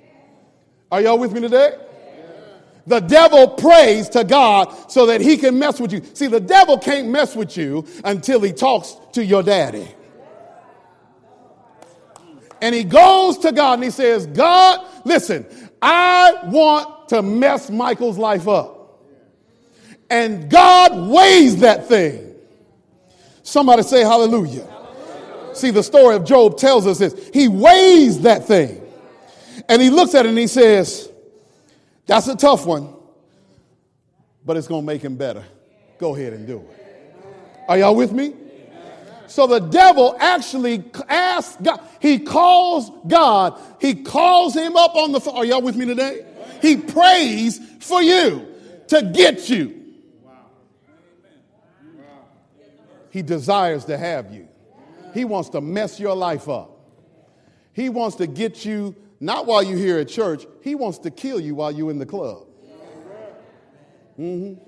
[0.91, 1.75] Are y'all with me today?
[2.87, 6.03] The devil prays to God so that he can mess with you.
[6.13, 9.87] See, the devil can't mess with you until he talks to your daddy.
[12.61, 15.45] And he goes to God and he says, God, listen,
[15.81, 19.03] I want to mess Michael's life up.
[20.09, 22.34] And God weighs that thing.
[23.45, 24.67] Somebody say hallelujah.
[25.53, 27.29] See, the story of Job tells us this.
[27.31, 28.81] He weighs that thing.
[29.69, 31.11] And he looks at it and he says,
[32.07, 32.91] That's a tough one,
[34.43, 35.43] but it's going to make him better.
[35.99, 37.15] Go ahead and do it.
[37.69, 38.33] Are y'all with me?
[39.27, 45.21] So the devil actually asks God, he calls God, he calls him up on the
[45.21, 45.35] phone.
[45.35, 46.25] Are y'all with me today?
[46.63, 48.47] He prays for you
[48.87, 49.84] to get you.
[53.15, 54.45] He desires to have you.
[55.13, 56.77] He wants to mess your life up.
[57.71, 61.39] He wants to get you, not while you're here at church, he wants to kill
[61.39, 62.45] you while you're in the club.
[64.19, 64.61] Mm-hmm.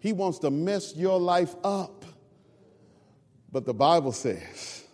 [0.00, 2.06] He wants to mess your life up.
[3.52, 4.84] But the Bible says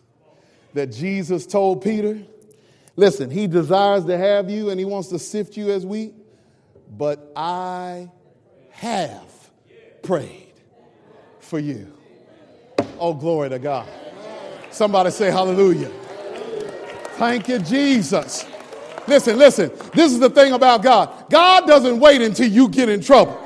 [0.75, 2.21] that Jesus told Peter,
[2.97, 6.13] listen, he desires to have you and he wants to sift you as wheat,
[6.91, 8.11] but I
[8.71, 9.31] have
[10.03, 10.55] prayed
[11.39, 11.98] for you.
[13.01, 13.89] Oh, glory to God.
[14.71, 15.91] Somebody say hallelujah.
[17.17, 18.45] Thank you, Jesus.
[19.07, 19.71] Listen, listen.
[19.95, 23.45] This is the thing about God God doesn't wait until you get in trouble.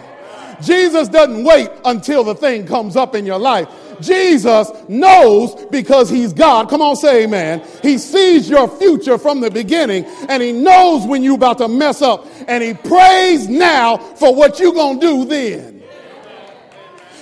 [0.61, 3.69] Jesus doesn't wait until the thing comes up in your life.
[4.01, 6.69] Jesus knows because he's God.
[6.69, 7.62] Come on, say amen.
[7.83, 12.03] He sees your future from the beginning and he knows when you're about to mess
[12.03, 15.82] up and he prays now for what you're going to do then.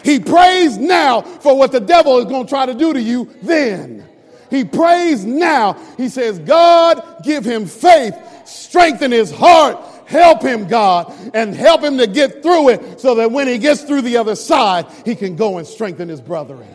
[0.04, 3.30] He prays now for what the devil is going to try to do to you
[3.42, 4.06] then.
[4.50, 5.74] He prays now.
[5.96, 11.98] He says, God, give him faith, strengthen his heart, help him, God, and help him
[11.98, 15.36] to get through it so that when he gets through the other side, he can
[15.36, 16.66] go and strengthen his brethren.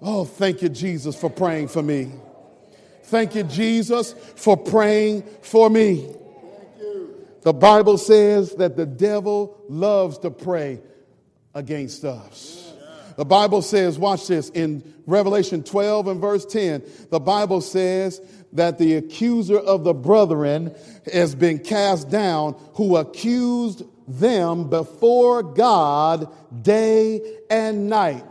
[0.00, 2.10] Oh, thank you, Jesus, for praying for me.
[3.04, 6.14] Thank you, Jesus, for praying for me.
[7.42, 10.80] The Bible says that the devil loves to pray
[11.54, 12.72] against us.
[13.16, 18.20] The Bible says, watch this, in Revelation 12 and verse 10, the Bible says
[18.52, 20.74] that the accuser of the brethren
[21.12, 28.24] has been cast down, who accused them before God day and night.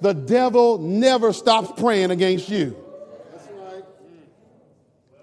[0.00, 2.76] The devil never stops praying against you.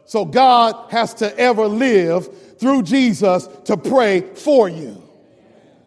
[0.05, 5.01] So God has to ever live through Jesus to pray for you.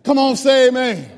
[0.05, 1.11] Come on, say amen.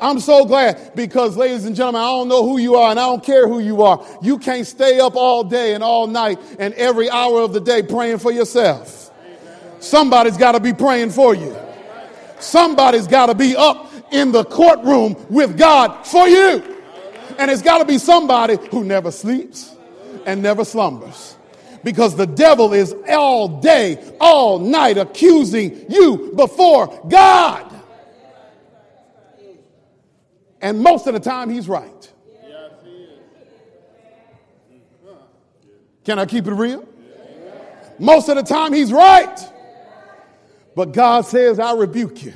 [0.00, 3.04] I'm so glad because, ladies and gentlemen, I don't know who you are and I
[3.06, 4.04] don't care who you are.
[4.22, 7.82] You can't stay up all day and all night and every hour of the day
[7.82, 9.10] praying for yourself.
[9.80, 11.56] Somebody's got to be praying for you.
[12.38, 16.62] Somebody's got to be up in the courtroom with God for you.
[17.38, 19.74] And it's got to be somebody who never sleeps
[20.26, 21.36] and never slumbers.
[21.84, 27.75] Because the devil is all day, all night accusing you before God.
[30.60, 32.12] And most of the time, he's right.
[36.04, 36.86] Can I keep it real?
[37.98, 39.38] Most of the time, he's right.
[40.74, 42.34] But God says, I rebuke you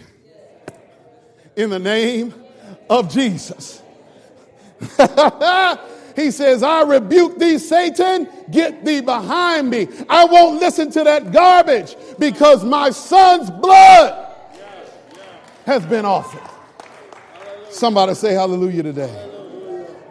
[1.57, 2.35] in the name
[2.89, 3.83] of Jesus.
[6.17, 9.89] He says, I rebuke thee, Satan, get thee behind me.
[10.09, 14.29] I won't listen to that garbage because my son's blood
[15.65, 16.43] has been offered.
[17.71, 19.31] Somebody say hallelujah today.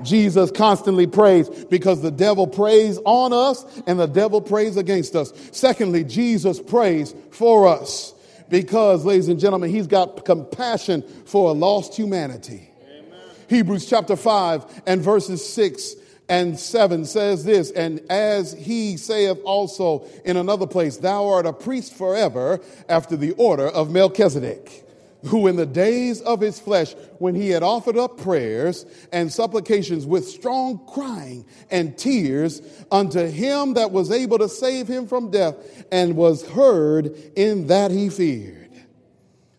[0.01, 5.33] Jesus constantly prays because the devil preys on us and the devil prays against us.
[5.51, 8.13] Secondly, Jesus prays for us
[8.49, 12.69] because, ladies and gentlemen, he's got compassion for a lost humanity.
[12.81, 13.19] Amen.
[13.49, 15.95] Hebrews chapter 5 and verses 6
[16.29, 21.51] and 7 says this, and as he saith also in another place, thou art a
[21.51, 24.85] priest forever after the order of Melchizedek
[25.25, 30.05] who in the days of his flesh, when he had offered up prayers and supplications
[30.05, 32.61] with strong crying and tears
[32.91, 35.55] unto him that was able to save him from death,
[35.91, 38.71] and was heard in that he feared.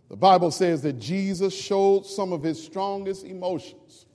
[0.09, 4.07] The Bible says that Jesus showed some of his strongest emotions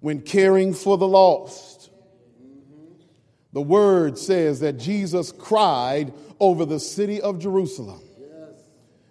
[0.00, 1.90] when caring for the lost.
[3.52, 8.02] The word says that Jesus cried over the city of Jerusalem.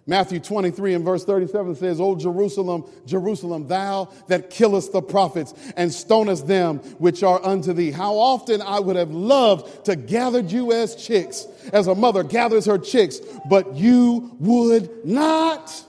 [0.08, 5.92] Matthew 23 and verse 37 says, O Jerusalem, Jerusalem, thou that killest the prophets and
[5.92, 7.90] stonest them which are unto thee.
[7.90, 12.64] How often I would have loved to gather you as chicks, as a mother gathers
[12.64, 15.84] her chicks, but you would not.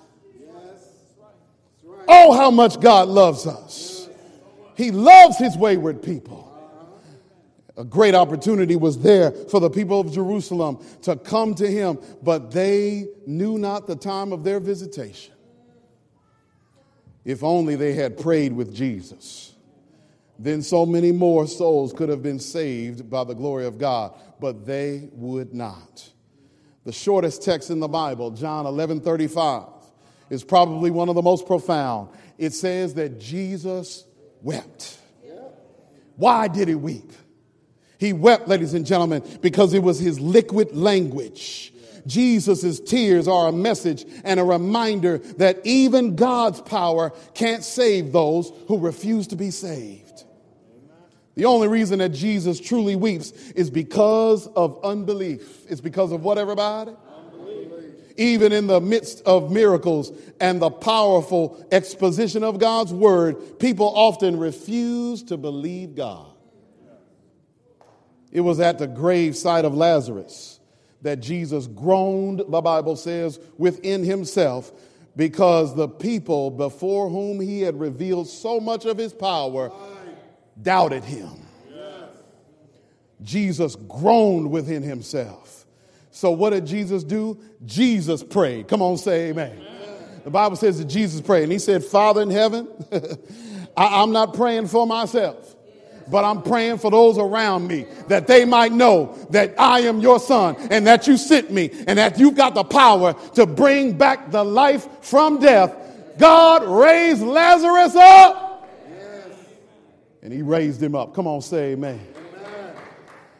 [2.06, 4.10] Oh, how much God loves us.
[4.76, 6.49] He loves his wayward people.
[7.80, 12.52] A great opportunity was there for the people of Jerusalem to come to him, but
[12.52, 15.34] they knew not the time of their visitation.
[17.24, 19.54] If only they had prayed with Jesus,
[20.38, 24.66] then so many more souls could have been saved by the glory of God, but
[24.66, 26.10] they would not.
[26.84, 29.68] The shortest text in the Bible, John 11 35,
[30.30, 32.10] is probably one of the most profound.
[32.38, 34.04] It says that Jesus
[34.42, 34.98] wept.
[36.18, 37.14] Why did he weep?
[38.00, 41.74] He wept, ladies and gentlemen, because it was his liquid language.
[42.08, 48.54] Jesus' tears are a message and a reminder that even God's power can't save those
[48.70, 50.24] who refuse to be saved.
[51.36, 55.66] The only reason that Jesus truly weeps is because of unbelief.
[55.70, 56.94] It's because of what, everybody?
[58.16, 64.40] Even in the midst of miracles and the powerful exposition of God's word, people often
[64.40, 66.28] refuse to believe God.
[68.32, 70.60] It was at the grave site of Lazarus
[71.02, 74.72] that Jesus groaned, the Bible says, within himself
[75.16, 79.72] because the people before whom he had revealed so much of his power
[80.62, 81.32] doubted him.
[83.22, 85.66] Jesus groaned within himself.
[86.12, 87.38] So, what did Jesus do?
[87.66, 88.68] Jesus prayed.
[88.68, 89.52] Come on, say amen.
[89.52, 90.22] amen.
[90.24, 92.68] The Bible says that Jesus prayed, and he said, Father in heaven,
[93.78, 95.56] I, I'm not praying for myself
[96.10, 100.20] but I'm praying for those around me that they might know that I am your
[100.20, 104.32] son and that you sent me and that you've got the power to bring back
[104.32, 105.76] the life from death.
[106.18, 108.50] God raised Lazarus up
[110.22, 111.14] and he raised him up.
[111.14, 112.00] Come on, say amen.
[112.16, 112.74] amen.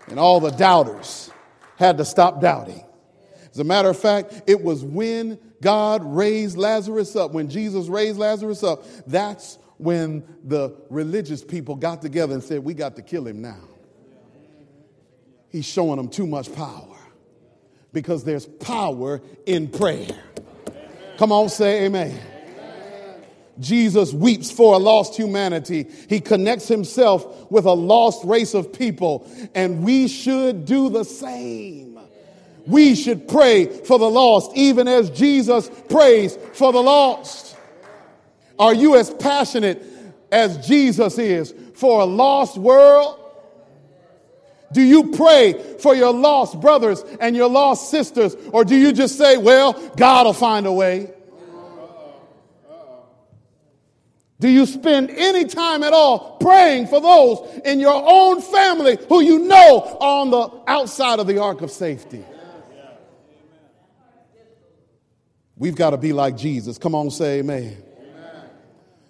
[0.08, 1.32] And all the doubters
[1.78, 2.84] had to stop doubting.
[3.52, 8.18] As a matter of fact, it was when God raised Lazarus up, when Jesus raised
[8.18, 13.26] Lazarus up, that's when the religious people got together and said, We got to kill
[13.26, 13.64] him now.
[15.50, 16.98] He's showing them too much power
[17.92, 20.08] because there's power in prayer.
[21.18, 22.20] Come on, say amen.
[23.60, 25.88] Jesus weeps for a lost humanity.
[26.08, 32.00] He connects himself with a lost race of people, and we should do the same.
[32.66, 37.49] We should pray for the lost, even as Jesus prays for the lost.
[38.60, 39.82] Are you as passionate
[40.32, 43.16] as Jesus is for a lost world?
[44.72, 48.36] Do you pray for your lost brothers and your lost sisters?
[48.52, 51.12] Or do you just say, well, God will find a way?
[54.40, 59.22] Do you spend any time at all praying for those in your own family who
[59.22, 62.24] you know are on the outside of the ark of safety?
[65.58, 66.78] We've got to be like Jesus.
[66.78, 67.89] Come on, say amen.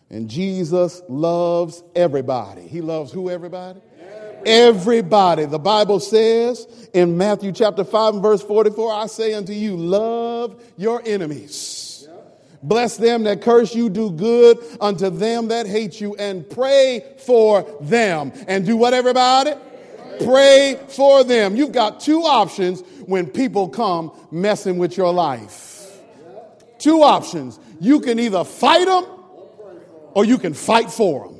[0.09, 2.67] And Jesus loves everybody.
[2.67, 3.79] He loves who, everybody?
[3.99, 4.49] everybody?
[4.49, 5.45] Everybody.
[5.45, 10.63] The Bible says in Matthew chapter 5 and verse 44, I say unto you, love
[10.77, 12.07] your enemies.
[12.61, 17.61] Bless them that curse you, do good unto them that hate you, and pray for
[17.79, 18.33] them.
[18.47, 19.51] And do what, everybody?
[20.17, 20.25] Pray.
[20.25, 21.55] pray for them.
[21.55, 25.97] You've got two options when people come messing with your life.
[26.79, 27.59] Two options.
[27.79, 29.05] You can either fight them
[30.13, 31.35] or you can fight for them.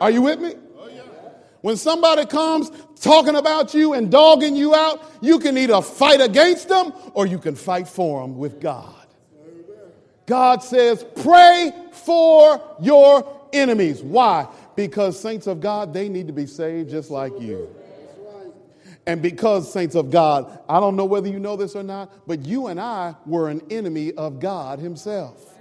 [0.00, 0.54] Are you with me?
[1.60, 2.70] When somebody comes
[3.00, 7.38] talking about you and dogging you out, you can either fight against them or you
[7.38, 8.94] can fight for them with God.
[10.26, 14.02] God says, pray for your enemies.
[14.02, 14.46] Why?
[14.76, 17.74] Because saints of God, they need to be saved just like you.
[19.06, 22.44] And because, saints of God, I don't know whether you know this or not, but
[22.46, 25.54] you and I were an enemy of God Himself.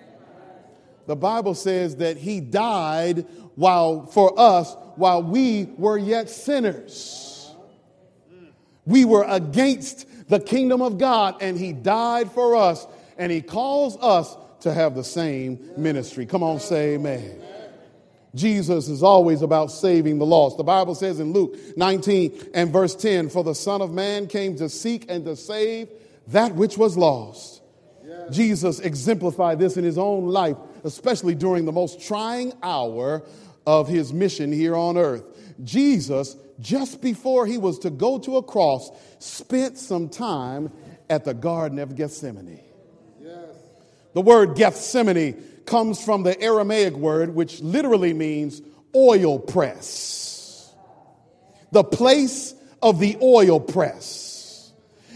[1.08, 3.26] The Bible says that He died
[3.56, 7.52] while for us while we were yet sinners.
[8.86, 12.88] We were against the kingdom of God, and He died for us,
[13.18, 16.26] and He calls us to have the same ministry.
[16.26, 17.42] Come on, say amen.
[18.36, 20.58] Jesus is always about saving the lost.
[20.58, 24.56] The Bible says in Luke 19 and verse 10 For the Son of Man came
[24.58, 25.90] to seek and to save
[26.28, 27.62] that which was lost.
[28.04, 28.36] Yes.
[28.36, 33.24] Jesus exemplified this in his own life, especially during the most trying hour
[33.68, 35.24] of his mission here on earth.
[35.64, 40.72] Jesus, just before he was to go to a cross, spent some time
[41.10, 42.62] at the Garden of Gethsemane.
[43.22, 43.36] Yes.
[44.14, 48.62] The word Gethsemane comes from the Aramaic word, which literally means
[48.96, 50.74] oil press.
[51.72, 54.72] The place of the oil press.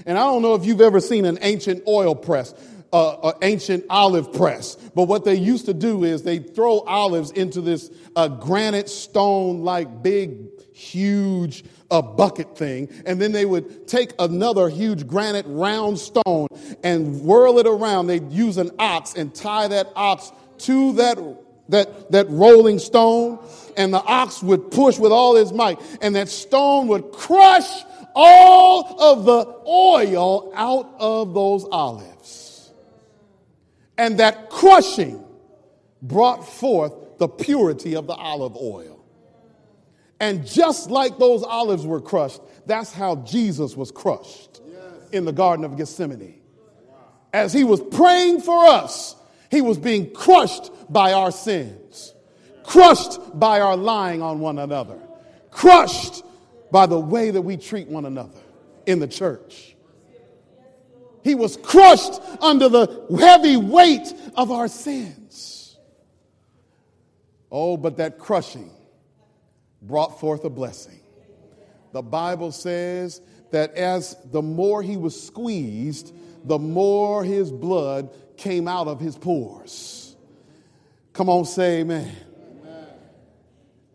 [0.06, 2.54] And I don't know if you've ever seen an ancient oil press,
[2.94, 7.32] uh, an ancient olive press, but what they used to do is they throw olives
[7.32, 13.88] into this uh, granite stone like big, huge a bucket thing, and then they would
[13.88, 16.48] take another huge granite round stone
[16.84, 18.08] and whirl it around.
[18.08, 21.18] They'd use an ox and tie that ox to that,
[21.70, 23.40] that, that rolling stone,
[23.78, 27.84] and the ox would push with all his might, and that stone would crush
[28.16, 32.72] all of the oil out of those olives.
[33.98, 35.24] And that crushing
[36.02, 38.97] brought forth the purity of the olive oil.
[40.20, 44.62] And just like those olives were crushed, that's how Jesus was crushed
[45.12, 46.42] in the Garden of Gethsemane.
[47.34, 49.16] As he was praying for us,
[49.52, 52.14] he was being crushed by our sins,
[52.64, 55.00] crushed by our lying on one another,
[55.52, 56.24] crushed
[56.72, 58.40] by the way that we treat one another
[58.86, 59.76] in the church.
[61.24, 65.78] He was crushed under the heavy weight of our sins.
[67.52, 68.72] Oh, but that crushing
[69.88, 71.00] brought forth a blessing.
[71.94, 73.22] The Bible says
[73.52, 76.14] that as the more he was squeezed,
[76.44, 80.16] the more his blood came out of his pores.
[81.14, 82.16] Come on, say amen.
[82.62, 82.88] amen.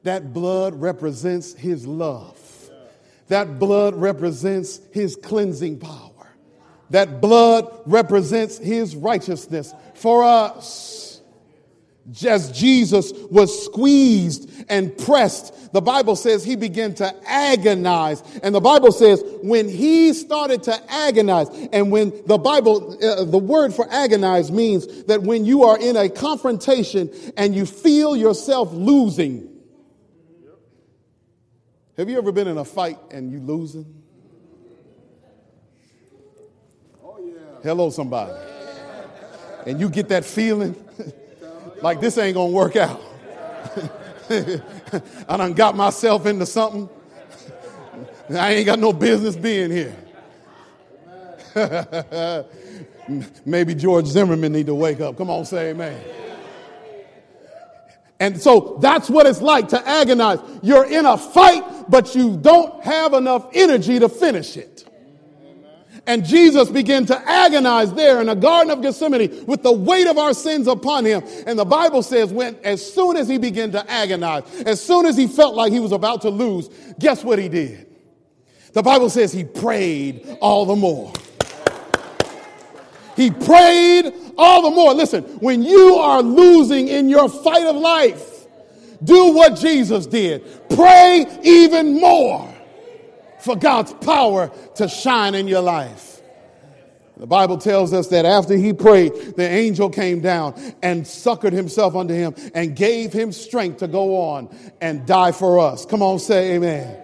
[0.02, 2.38] That blood represents his love.
[3.28, 6.10] That blood represents his cleansing power.
[6.90, 11.11] That blood represents his righteousness for us
[12.26, 18.22] as Jesus was squeezed and pressed, the Bible says he began to agonize.
[18.42, 23.38] And the Bible says when he started to agonize, and when the Bible, uh, the
[23.38, 28.72] word for agonize means that when you are in a confrontation and you feel yourself
[28.72, 29.48] losing.
[31.96, 34.02] Have you ever been in a fight and you losing?
[37.04, 37.32] Oh, yeah.
[37.62, 38.32] Hello, somebody.
[39.66, 40.74] And you get that feeling
[41.82, 43.00] like this ain't gonna work out.
[44.30, 46.88] I done got myself into something.
[48.30, 49.96] I ain't got no business being here.
[53.44, 55.18] Maybe George Zimmerman need to wake up.
[55.18, 56.00] Come on, say amen.
[58.20, 60.38] And so that's what it's like to agonize.
[60.62, 64.71] You're in a fight, but you don't have enough energy to finish it.
[66.06, 70.18] And Jesus began to agonize there in the Garden of Gethsemane with the weight of
[70.18, 71.22] our sins upon him.
[71.46, 75.16] And the Bible says, when as soon as he began to agonize, as soon as
[75.16, 77.86] he felt like he was about to lose, guess what he did?
[78.72, 81.12] The Bible says he prayed all the more.
[83.14, 84.94] He prayed all the more.
[84.94, 88.46] Listen, when you are losing in your fight of life,
[89.04, 90.42] do what Jesus did.
[90.70, 92.51] Pray even more
[93.42, 96.20] for God's power to shine in your life.
[97.16, 101.94] The Bible tells us that after he prayed, the angel came down and succored himself
[101.94, 104.48] unto him and gave him strength to go on
[104.80, 105.86] and die for us.
[105.86, 106.98] Come on, say amen.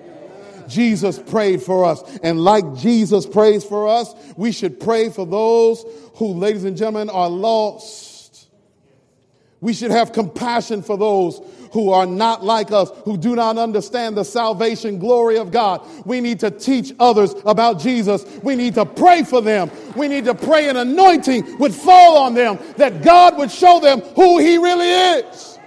[0.69, 2.03] Jesus prayed for us.
[2.23, 5.85] And like Jesus prays for us, we should pray for those
[6.17, 8.49] who, ladies and gentlemen, are lost.
[9.61, 11.41] We should have compassion for those
[11.73, 15.87] who are not like us, who do not understand the salvation glory of God.
[16.07, 18.25] We need to teach others about Jesus.
[18.43, 19.71] We need to pray for them.
[19.97, 24.01] We need to pray an anointing would fall on them, that God would show them
[24.01, 25.59] who He really is.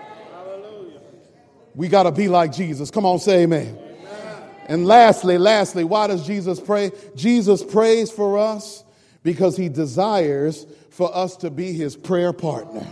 [1.75, 2.91] We got to be like Jesus.
[2.91, 3.77] Come on, say amen.
[3.77, 4.43] amen.
[4.67, 6.91] And lastly, lastly, why does Jesus pray?
[7.15, 8.83] Jesus prays for us
[9.23, 12.85] because he desires for us to be his prayer partner.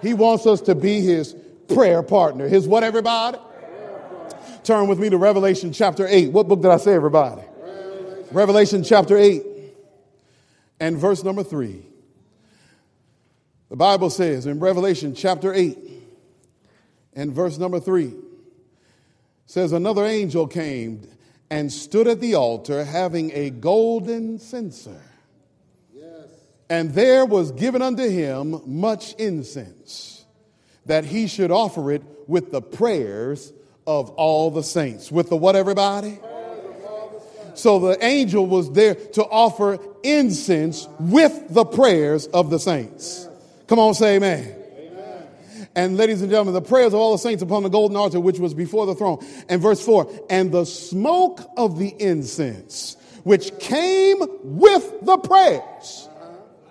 [0.00, 1.34] He wants us to be his
[1.74, 2.48] prayer partner.
[2.48, 3.38] His what, everybody?
[4.64, 6.30] Turn with me to Revelation chapter 8.
[6.30, 7.42] What book did I say, everybody?
[7.60, 9.42] Revelation, Revelation chapter 8
[10.78, 11.84] and verse number 3.
[13.70, 15.78] The Bible says in Revelation chapter 8
[17.14, 18.14] and verse number 3
[19.46, 21.08] says another angel came
[21.50, 25.02] and stood at the altar having a golden censer.
[25.92, 26.28] Yes.
[26.70, 30.11] And there was given unto him much incense
[30.86, 33.52] that he should offer it with the prayers
[33.86, 35.10] of all the saints.
[35.10, 36.18] With the what everybody?
[37.54, 43.28] So the angel was there to offer incense with the prayers of the saints.
[43.66, 44.56] Come on, say amen.
[45.74, 48.38] And ladies and gentlemen, the prayers of all the saints upon the golden altar, which
[48.38, 49.24] was before the throne.
[49.48, 56.08] And verse 4 and the smoke of the incense, which came with the prayers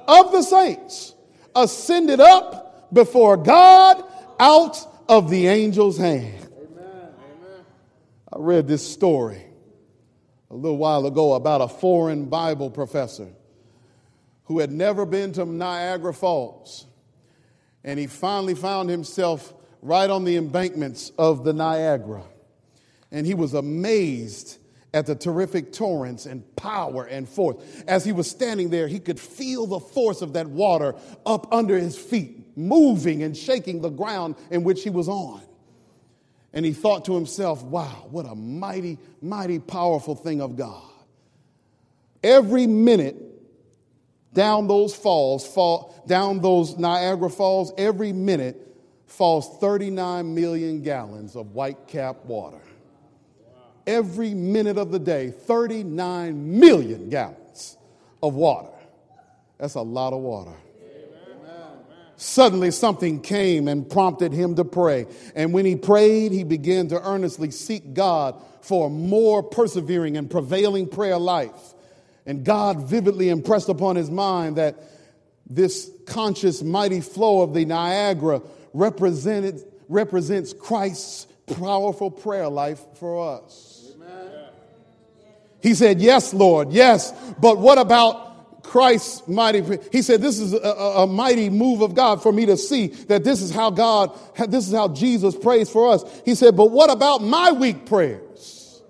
[0.07, 1.15] of the saints,
[1.55, 2.60] ascended up
[2.91, 4.03] before God
[4.39, 4.77] out
[5.07, 6.47] of the angel's hand.
[6.57, 7.09] Amen.
[8.31, 9.43] I read this story
[10.49, 13.29] a little while ago about a foreign Bible professor
[14.45, 16.85] who had never been to Niagara Falls
[17.83, 22.23] and he finally found himself right on the embankments of the Niagara.
[23.11, 24.57] And he was amazed
[24.93, 27.57] at the terrific torrents and power and force.
[27.87, 31.77] As he was standing there, he could feel the force of that water up under
[31.77, 35.41] his feet, moving and shaking the ground in which he was on.
[36.53, 40.83] And he thought to himself, wow, what a mighty, mighty, powerful thing of God.
[42.23, 43.15] Every minute
[44.33, 48.67] down those falls, fall, down those Niagara Falls, every minute
[49.05, 52.61] falls 39 million gallons of white cap water.
[53.85, 57.77] Every minute of the day, 39 million gallons
[58.23, 58.71] of water.
[59.57, 60.55] That's a lot of water.
[62.21, 65.07] Suddenly, something came and prompted him to pray.
[65.33, 70.29] And when he prayed, he began to earnestly seek God for a more persevering and
[70.29, 71.73] prevailing prayer life.
[72.27, 74.75] And God vividly impressed upon his mind that
[75.49, 83.93] this conscious, mighty flow of the Niagara represented, represents Christ's powerful prayer life for us.
[83.95, 84.29] Amen.
[85.59, 88.30] He said, Yes, Lord, yes, but what about
[88.63, 89.63] Christ's mighty?
[89.91, 93.23] He said, This is a, a, mighty move of God for me to see that
[93.23, 96.03] this is how God, this is how Jesus prays for us.
[96.25, 98.81] He said, But what about my weak prayers?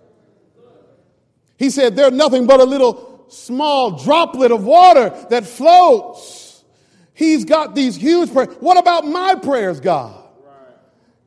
[1.57, 6.63] He said, They're nothing but a little small droplet of water that flows.
[7.13, 8.55] He's got these huge prayers.
[8.59, 10.17] What about my prayers, God?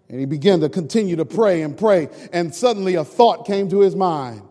[0.09, 2.09] And he began to continue to pray and pray.
[2.33, 4.43] And suddenly a thought came to his mind.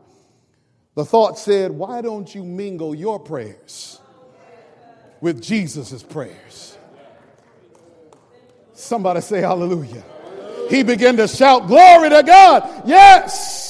[0.96, 4.00] The thought said, Why don't you mingle your prayers
[5.22, 6.78] with Jesus' prayers?
[8.74, 10.04] Somebody say hallelujah.
[10.70, 12.84] He began to shout, Glory to God.
[12.88, 13.64] Yes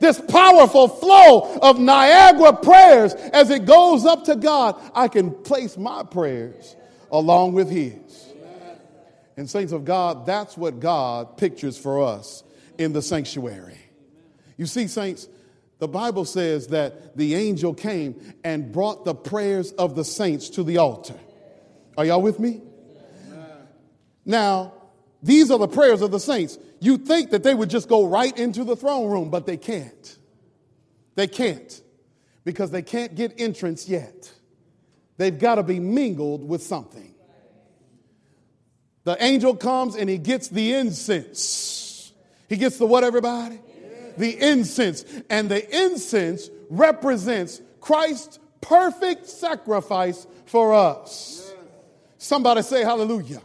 [0.00, 5.76] this powerful flow of Niagara prayers as it goes up to God, I can place
[5.76, 6.74] my prayers
[7.12, 8.26] along with His.
[9.36, 12.42] And, saints of God, that's what God pictures for us
[12.76, 13.78] in the sanctuary.
[14.58, 15.28] You see, saints,
[15.80, 20.62] the Bible says that the angel came and brought the prayers of the saints to
[20.62, 21.18] the altar.
[21.96, 22.60] Are y'all with me?
[24.24, 24.74] Now,
[25.22, 26.58] these are the prayers of the saints.
[26.80, 30.18] You think that they would just go right into the throne room, but they can't.
[31.14, 31.82] They can't
[32.44, 34.30] because they can't get entrance yet.
[35.16, 37.14] They've got to be mingled with something.
[39.04, 42.12] The angel comes and he gets the incense.
[42.48, 43.60] He gets the what, everybody?
[44.16, 45.04] The incense.
[45.28, 51.52] And the incense represents Christ's perfect sacrifice for us.
[52.18, 53.40] Somebody say hallelujah.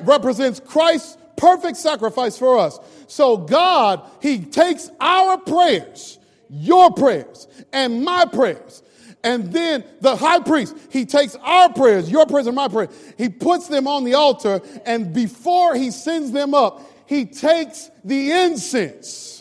[0.00, 2.78] Represents Christ's perfect sacrifice for us.
[3.06, 8.82] So God, He takes our prayers, your prayers, and my prayers.
[9.22, 12.88] And then the high priest, he takes our prayers, your prayers and my prayers,
[13.18, 18.30] he puts them on the altar, and before he sends them up, he takes the
[18.30, 19.39] incense,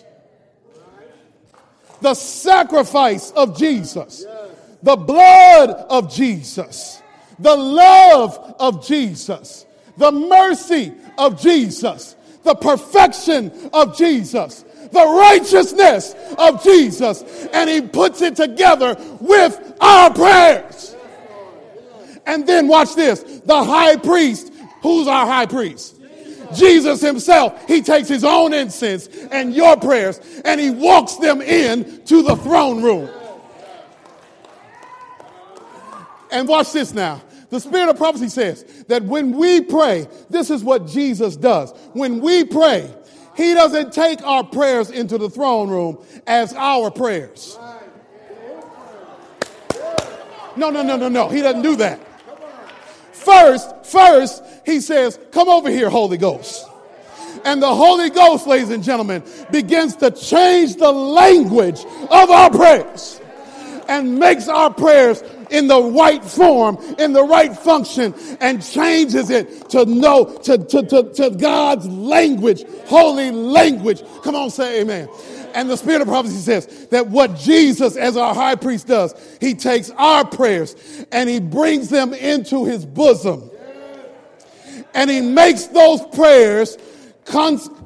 [2.01, 4.25] the sacrifice of Jesus,
[4.81, 7.01] the blood of Jesus,
[7.37, 9.65] the love of Jesus,
[9.97, 17.23] the mercy of Jesus, the perfection of Jesus, the righteousness of Jesus,
[17.53, 20.95] and he puts it together with our prayers.
[22.25, 23.21] And then watch this.
[23.21, 24.53] The high priest.
[24.81, 25.98] Who's our high priest?
[26.53, 32.03] Jesus himself, he takes his own incense and your prayers and he walks them in
[32.05, 33.09] to the throne room.
[36.31, 37.21] And watch this now.
[37.49, 41.71] The spirit of prophecy says that when we pray, this is what Jesus does.
[41.93, 42.93] When we pray,
[43.35, 47.57] he doesn't take our prayers into the throne room as our prayers.
[50.55, 51.29] No, no, no, no, no.
[51.29, 51.99] He doesn't do that.
[53.13, 56.65] First, first, he says, Come over here, Holy Ghost.
[57.45, 63.21] And the Holy Ghost, ladies and gentlemen, begins to change the language of our prayers
[63.87, 69.69] and makes our prayers in the right form, in the right function, and changes it
[69.69, 74.03] to know, to, to, to, to God's language, holy language.
[74.23, 75.09] Come on, say amen.
[75.55, 79.55] And the spirit of prophecy says that what Jesus, as our high priest, does, he
[79.55, 80.75] takes our prayers
[81.11, 83.49] and he brings them into his bosom.
[84.93, 86.77] And he makes those prayers,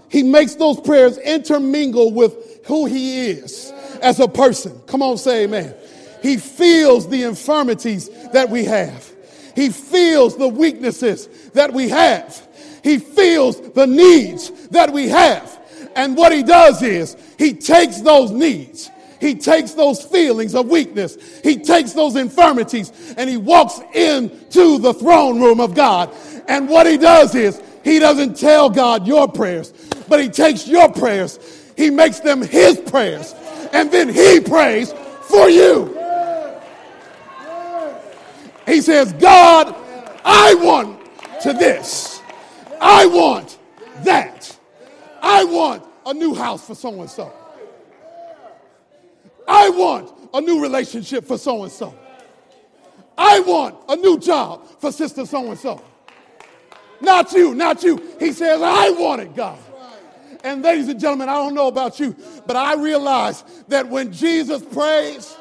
[0.10, 4.80] he makes those prayers intermingle with who he is as a person.
[4.88, 5.76] Come on, say amen.
[6.22, 9.10] He feels the infirmities that we have.
[9.56, 12.48] He feels the weaknesses that we have.
[12.84, 15.60] He feels the needs that we have.
[15.96, 18.90] And what he does is he takes those needs,
[19.24, 24.94] he takes those feelings of weakness, he takes those infirmities, and he walks into the
[24.94, 26.14] throne room of God.
[26.50, 29.72] And what he does is he doesn't tell God your prayers,
[30.10, 31.40] but he takes your prayers,
[31.78, 33.34] he makes them his prayers,
[33.72, 35.98] and then he prays for you.
[38.66, 39.74] He says, God,
[40.26, 41.00] I want
[41.44, 42.22] to this.
[42.82, 43.58] I want
[44.04, 44.58] that.
[45.22, 47.32] I want a new house for so and so.
[49.48, 51.96] I want a new relationship for so and so.
[53.18, 55.82] I want a new job for sister so and so.
[57.02, 58.02] Not you, not you.
[58.20, 59.60] He says, I want it, God.
[60.44, 62.16] And ladies and gentlemen, I don't know about you,
[62.46, 65.36] but I realize that when Jesus prays,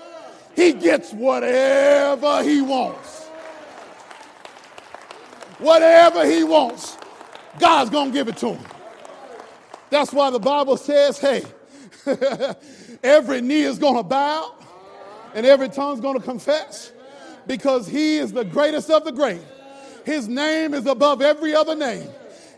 [0.54, 3.26] he gets whatever he wants.
[5.58, 6.96] Whatever he wants,
[7.58, 8.64] God's going to give it to him.
[9.90, 11.44] That's why the Bible says, hey,
[13.02, 14.54] every knee is going to bow
[15.34, 16.92] and every tongue is going to confess
[17.46, 19.40] because he is the greatest of the great.
[20.04, 22.08] His name is above every other name.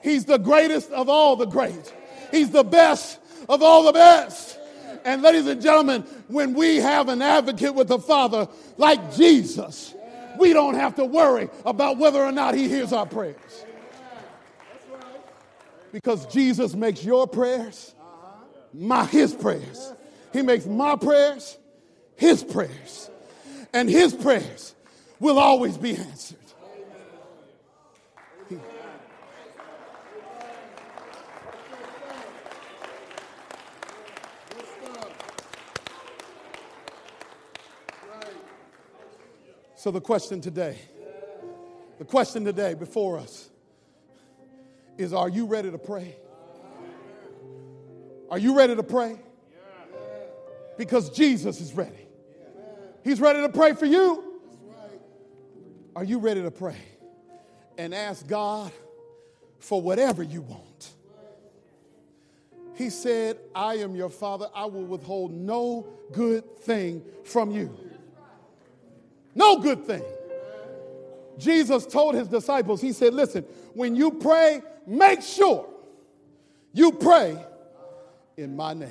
[0.03, 1.93] He's the greatest of all the great.
[2.31, 3.19] He's the best
[3.49, 4.59] of all the best.
[5.05, 9.95] And ladies and gentlemen, when we have an advocate with the Father like Jesus,
[10.39, 13.65] we don't have to worry about whether or not he hears our prayers.
[15.93, 17.95] Because Jesus makes your prayers
[18.73, 19.93] my his prayers.
[20.35, 21.57] He makes my prayers
[22.17, 23.09] his prayers.
[23.73, 24.75] And his prayers
[25.21, 26.39] will always be answered.
[39.77, 40.79] So, the question today,
[41.99, 43.51] the question today before us
[44.99, 46.17] is Are you ready to pray?
[48.31, 49.19] Are you ready to pray?
[50.77, 52.09] Because Jesus is ready.
[53.03, 54.41] He's ready to pray for you.
[55.95, 56.77] Are you ready to pray
[57.79, 58.73] and ask God
[59.59, 60.95] for whatever you want?
[62.75, 64.49] He said, I am your father.
[64.55, 67.77] I will withhold no good thing from you.
[69.35, 70.03] No good thing.
[71.39, 73.45] Jesus told his disciples, He said, Listen,
[73.75, 75.69] when you pray, make sure
[76.73, 77.37] you pray
[78.37, 78.91] in my name.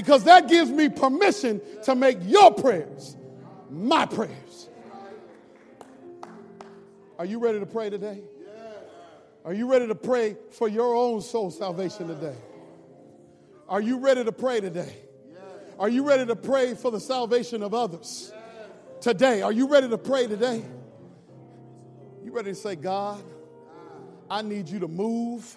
[0.00, 3.18] Because that gives me permission to make your prayers
[3.68, 4.70] my prayers.
[7.18, 8.22] Are you ready to pray today?
[9.44, 12.34] Are you ready to pray for your own soul salvation today?
[13.68, 14.96] Are you ready to pray today?
[15.78, 18.32] Are you ready to pray for the salvation of others
[19.02, 19.42] today?
[19.42, 20.64] Are you ready to pray today?
[22.24, 24.38] You ready to say, God, ah.
[24.38, 25.54] I need you to move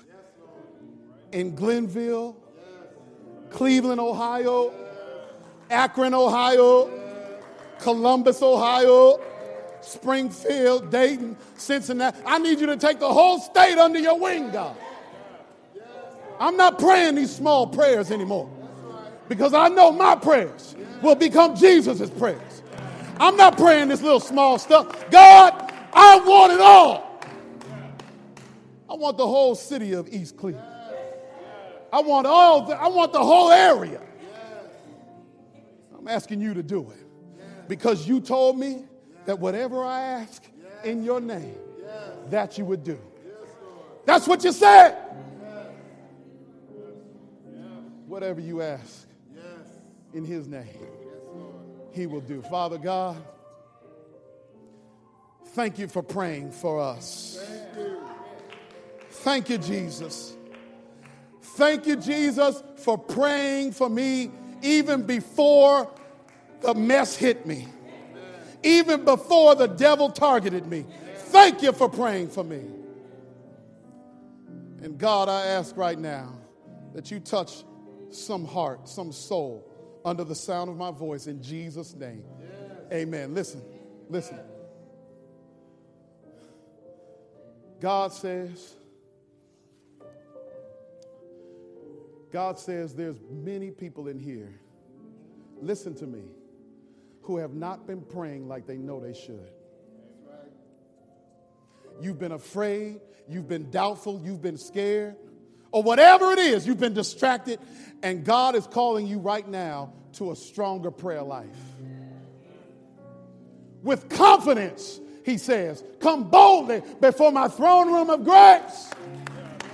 [1.32, 2.43] in Glenville,
[3.54, 4.74] Cleveland, Ohio,
[5.70, 6.90] Akron, Ohio,
[7.80, 9.20] Columbus, Ohio,
[9.82, 12.18] Springfield, Dayton, Cincinnati.
[12.26, 14.76] I need you to take the whole state under your wing, God.
[16.40, 18.50] I'm not praying these small prayers anymore
[19.30, 22.64] because I know my prayers will become Jesus' prayers.
[23.18, 25.10] I'm not praying this little small stuff.
[25.12, 27.22] God, I want it all.
[28.90, 30.73] I want the whole city of East Cleveland.
[31.94, 34.02] I want all the, I want the whole area.
[35.96, 38.86] I'm asking you to do it because you told me
[39.26, 40.44] that whatever I ask
[40.84, 41.56] in your name,
[42.32, 43.00] that you would do.
[44.06, 44.98] That's what you said.
[48.08, 49.08] Whatever you ask
[50.16, 50.88] in his name,
[51.92, 52.42] he will do.
[52.42, 53.24] Father God,
[55.50, 57.40] thank you for praying for us.
[59.12, 60.36] Thank you, Jesus.
[61.56, 64.32] Thank you, Jesus, for praying for me
[64.64, 65.94] even before
[66.62, 67.68] the mess hit me,
[68.64, 70.86] even before the devil targeted me.
[71.16, 72.64] Thank you for praying for me.
[74.82, 76.34] And God, I ask right now
[76.94, 77.64] that you touch
[78.10, 79.70] some heart, some soul
[80.04, 82.24] under the sound of my voice in Jesus' name.
[82.92, 83.34] Amen.
[83.34, 83.62] Listen,
[84.10, 84.40] listen.
[87.80, 88.76] God says,
[92.34, 94.60] God says there's many people in here,
[95.62, 96.24] listen to me,
[97.22, 99.52] who have not been praying like they know they should.
[102.02, 105.16] You've been afraid, you've been doubtful, you've been scared,
[105.72, 107.60] or whatever it is, you've been distracted,
[108.02, 111.48] and God is calling you right now to a stronger prayer life.
[113.84, 118.90] With confidence, he says, Come boldly before my throne room of grace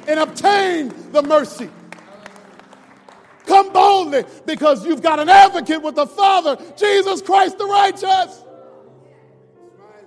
[0.10, 1.70] and obtain the mercy
[3.50, 8.43] Come boldly because you've got an advocate with the Father, Jesus Christ the righteous.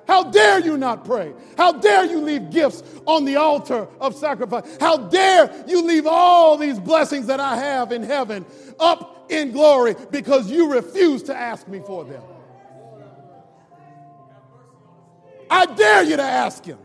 [0.07, 1.35] How dare you not pray?
[1.57, 4.63] How dare you leave gifts on the altar of sacrifice?
[4.79, 8.47] How dare you leave all these blessings that I have in heaven
[8.79, 12.23] up in glory because you refuse to ask me for them?
[15.51, 16.79] I dare you to ask Him.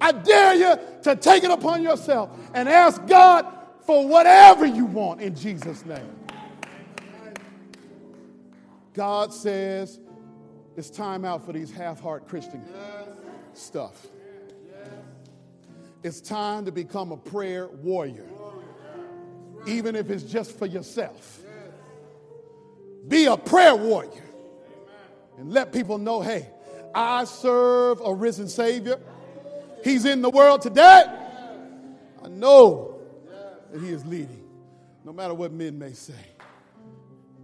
[0.00, 3.46] I dare you to take it upon yourself and ask God
[3.84, 6.16] for whatever you want in Jesus' name.
[8.94, 10.00] God says
[10.76, 12.64] it's time out for these half heart Christian
[13.54, 14.06] stuff.
[16.02, 18.26] It's time to become a prayer warrior,
[19.66, 21.40] even if it's just for yourself.
[23.08, 24.24] Be a prayer warrior
[25.38, 26.48] and let people know hey,
[26.94, 28.98] I serve a risen Savior.
[29.84, 31.04] He's in the world today.
[32.22, 32.91] I know
[33.72, 34.44] that he is leading,
[35.04, 36.14] no matter what men may say.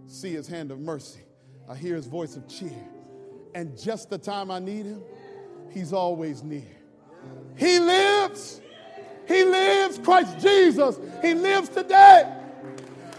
[0.05, 1.21] See his hand of mercy.
[1.67, 2.87] I hear his voice of cheer.
[3.55, 5.01] And just the time I need him,
[5.71, 6.77] he's always near.
[7.57, 8.61] He lives.
[9.27, 10.99] He lives, Christ Jesus.
[11.21, 12.31] He lives today.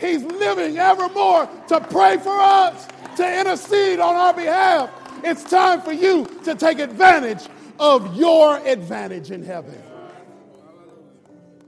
[0.00, 4.90] He's living evermore to pray for us, to intercede on our behalf.
[5.24, 7.46] It's time for you to take advantage
[7.78, 9.80] of your advantage in heaven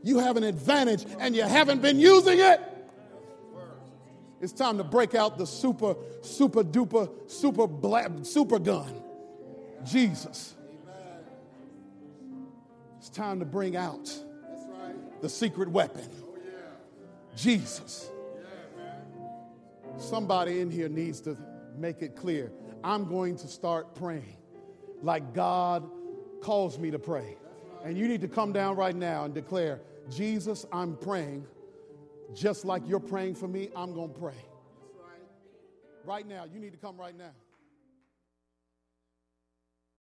[0.02, 2.60] you have an advantage and you haven't been using it.
[4.40, 8.92] It's time to break out the super, super duper, super black, super gun.
[9.84, 10.54] Jesus.
[12.98, 14.12] It's time to bring out
[15.20, 16.08] the secret weapon.
[17.36, 18.10] Jesus.
[19.98, 21.36] Somebody in here needs to
[21.76, 22.52] make it clear.
[22.82, 24.36] I'm going to start praying
[25.02, 25.88] like God
[26.40, 27.36] calls me to pray.
[27.84, 29.80] And you need to come down right now and declare,
[30.10, 31.46] Jesus, I'm praying.
[32.34, 34.34] Just like you're praying for me, I'm going to pray.
[36.04, 37.32] Right now, you need to come right now.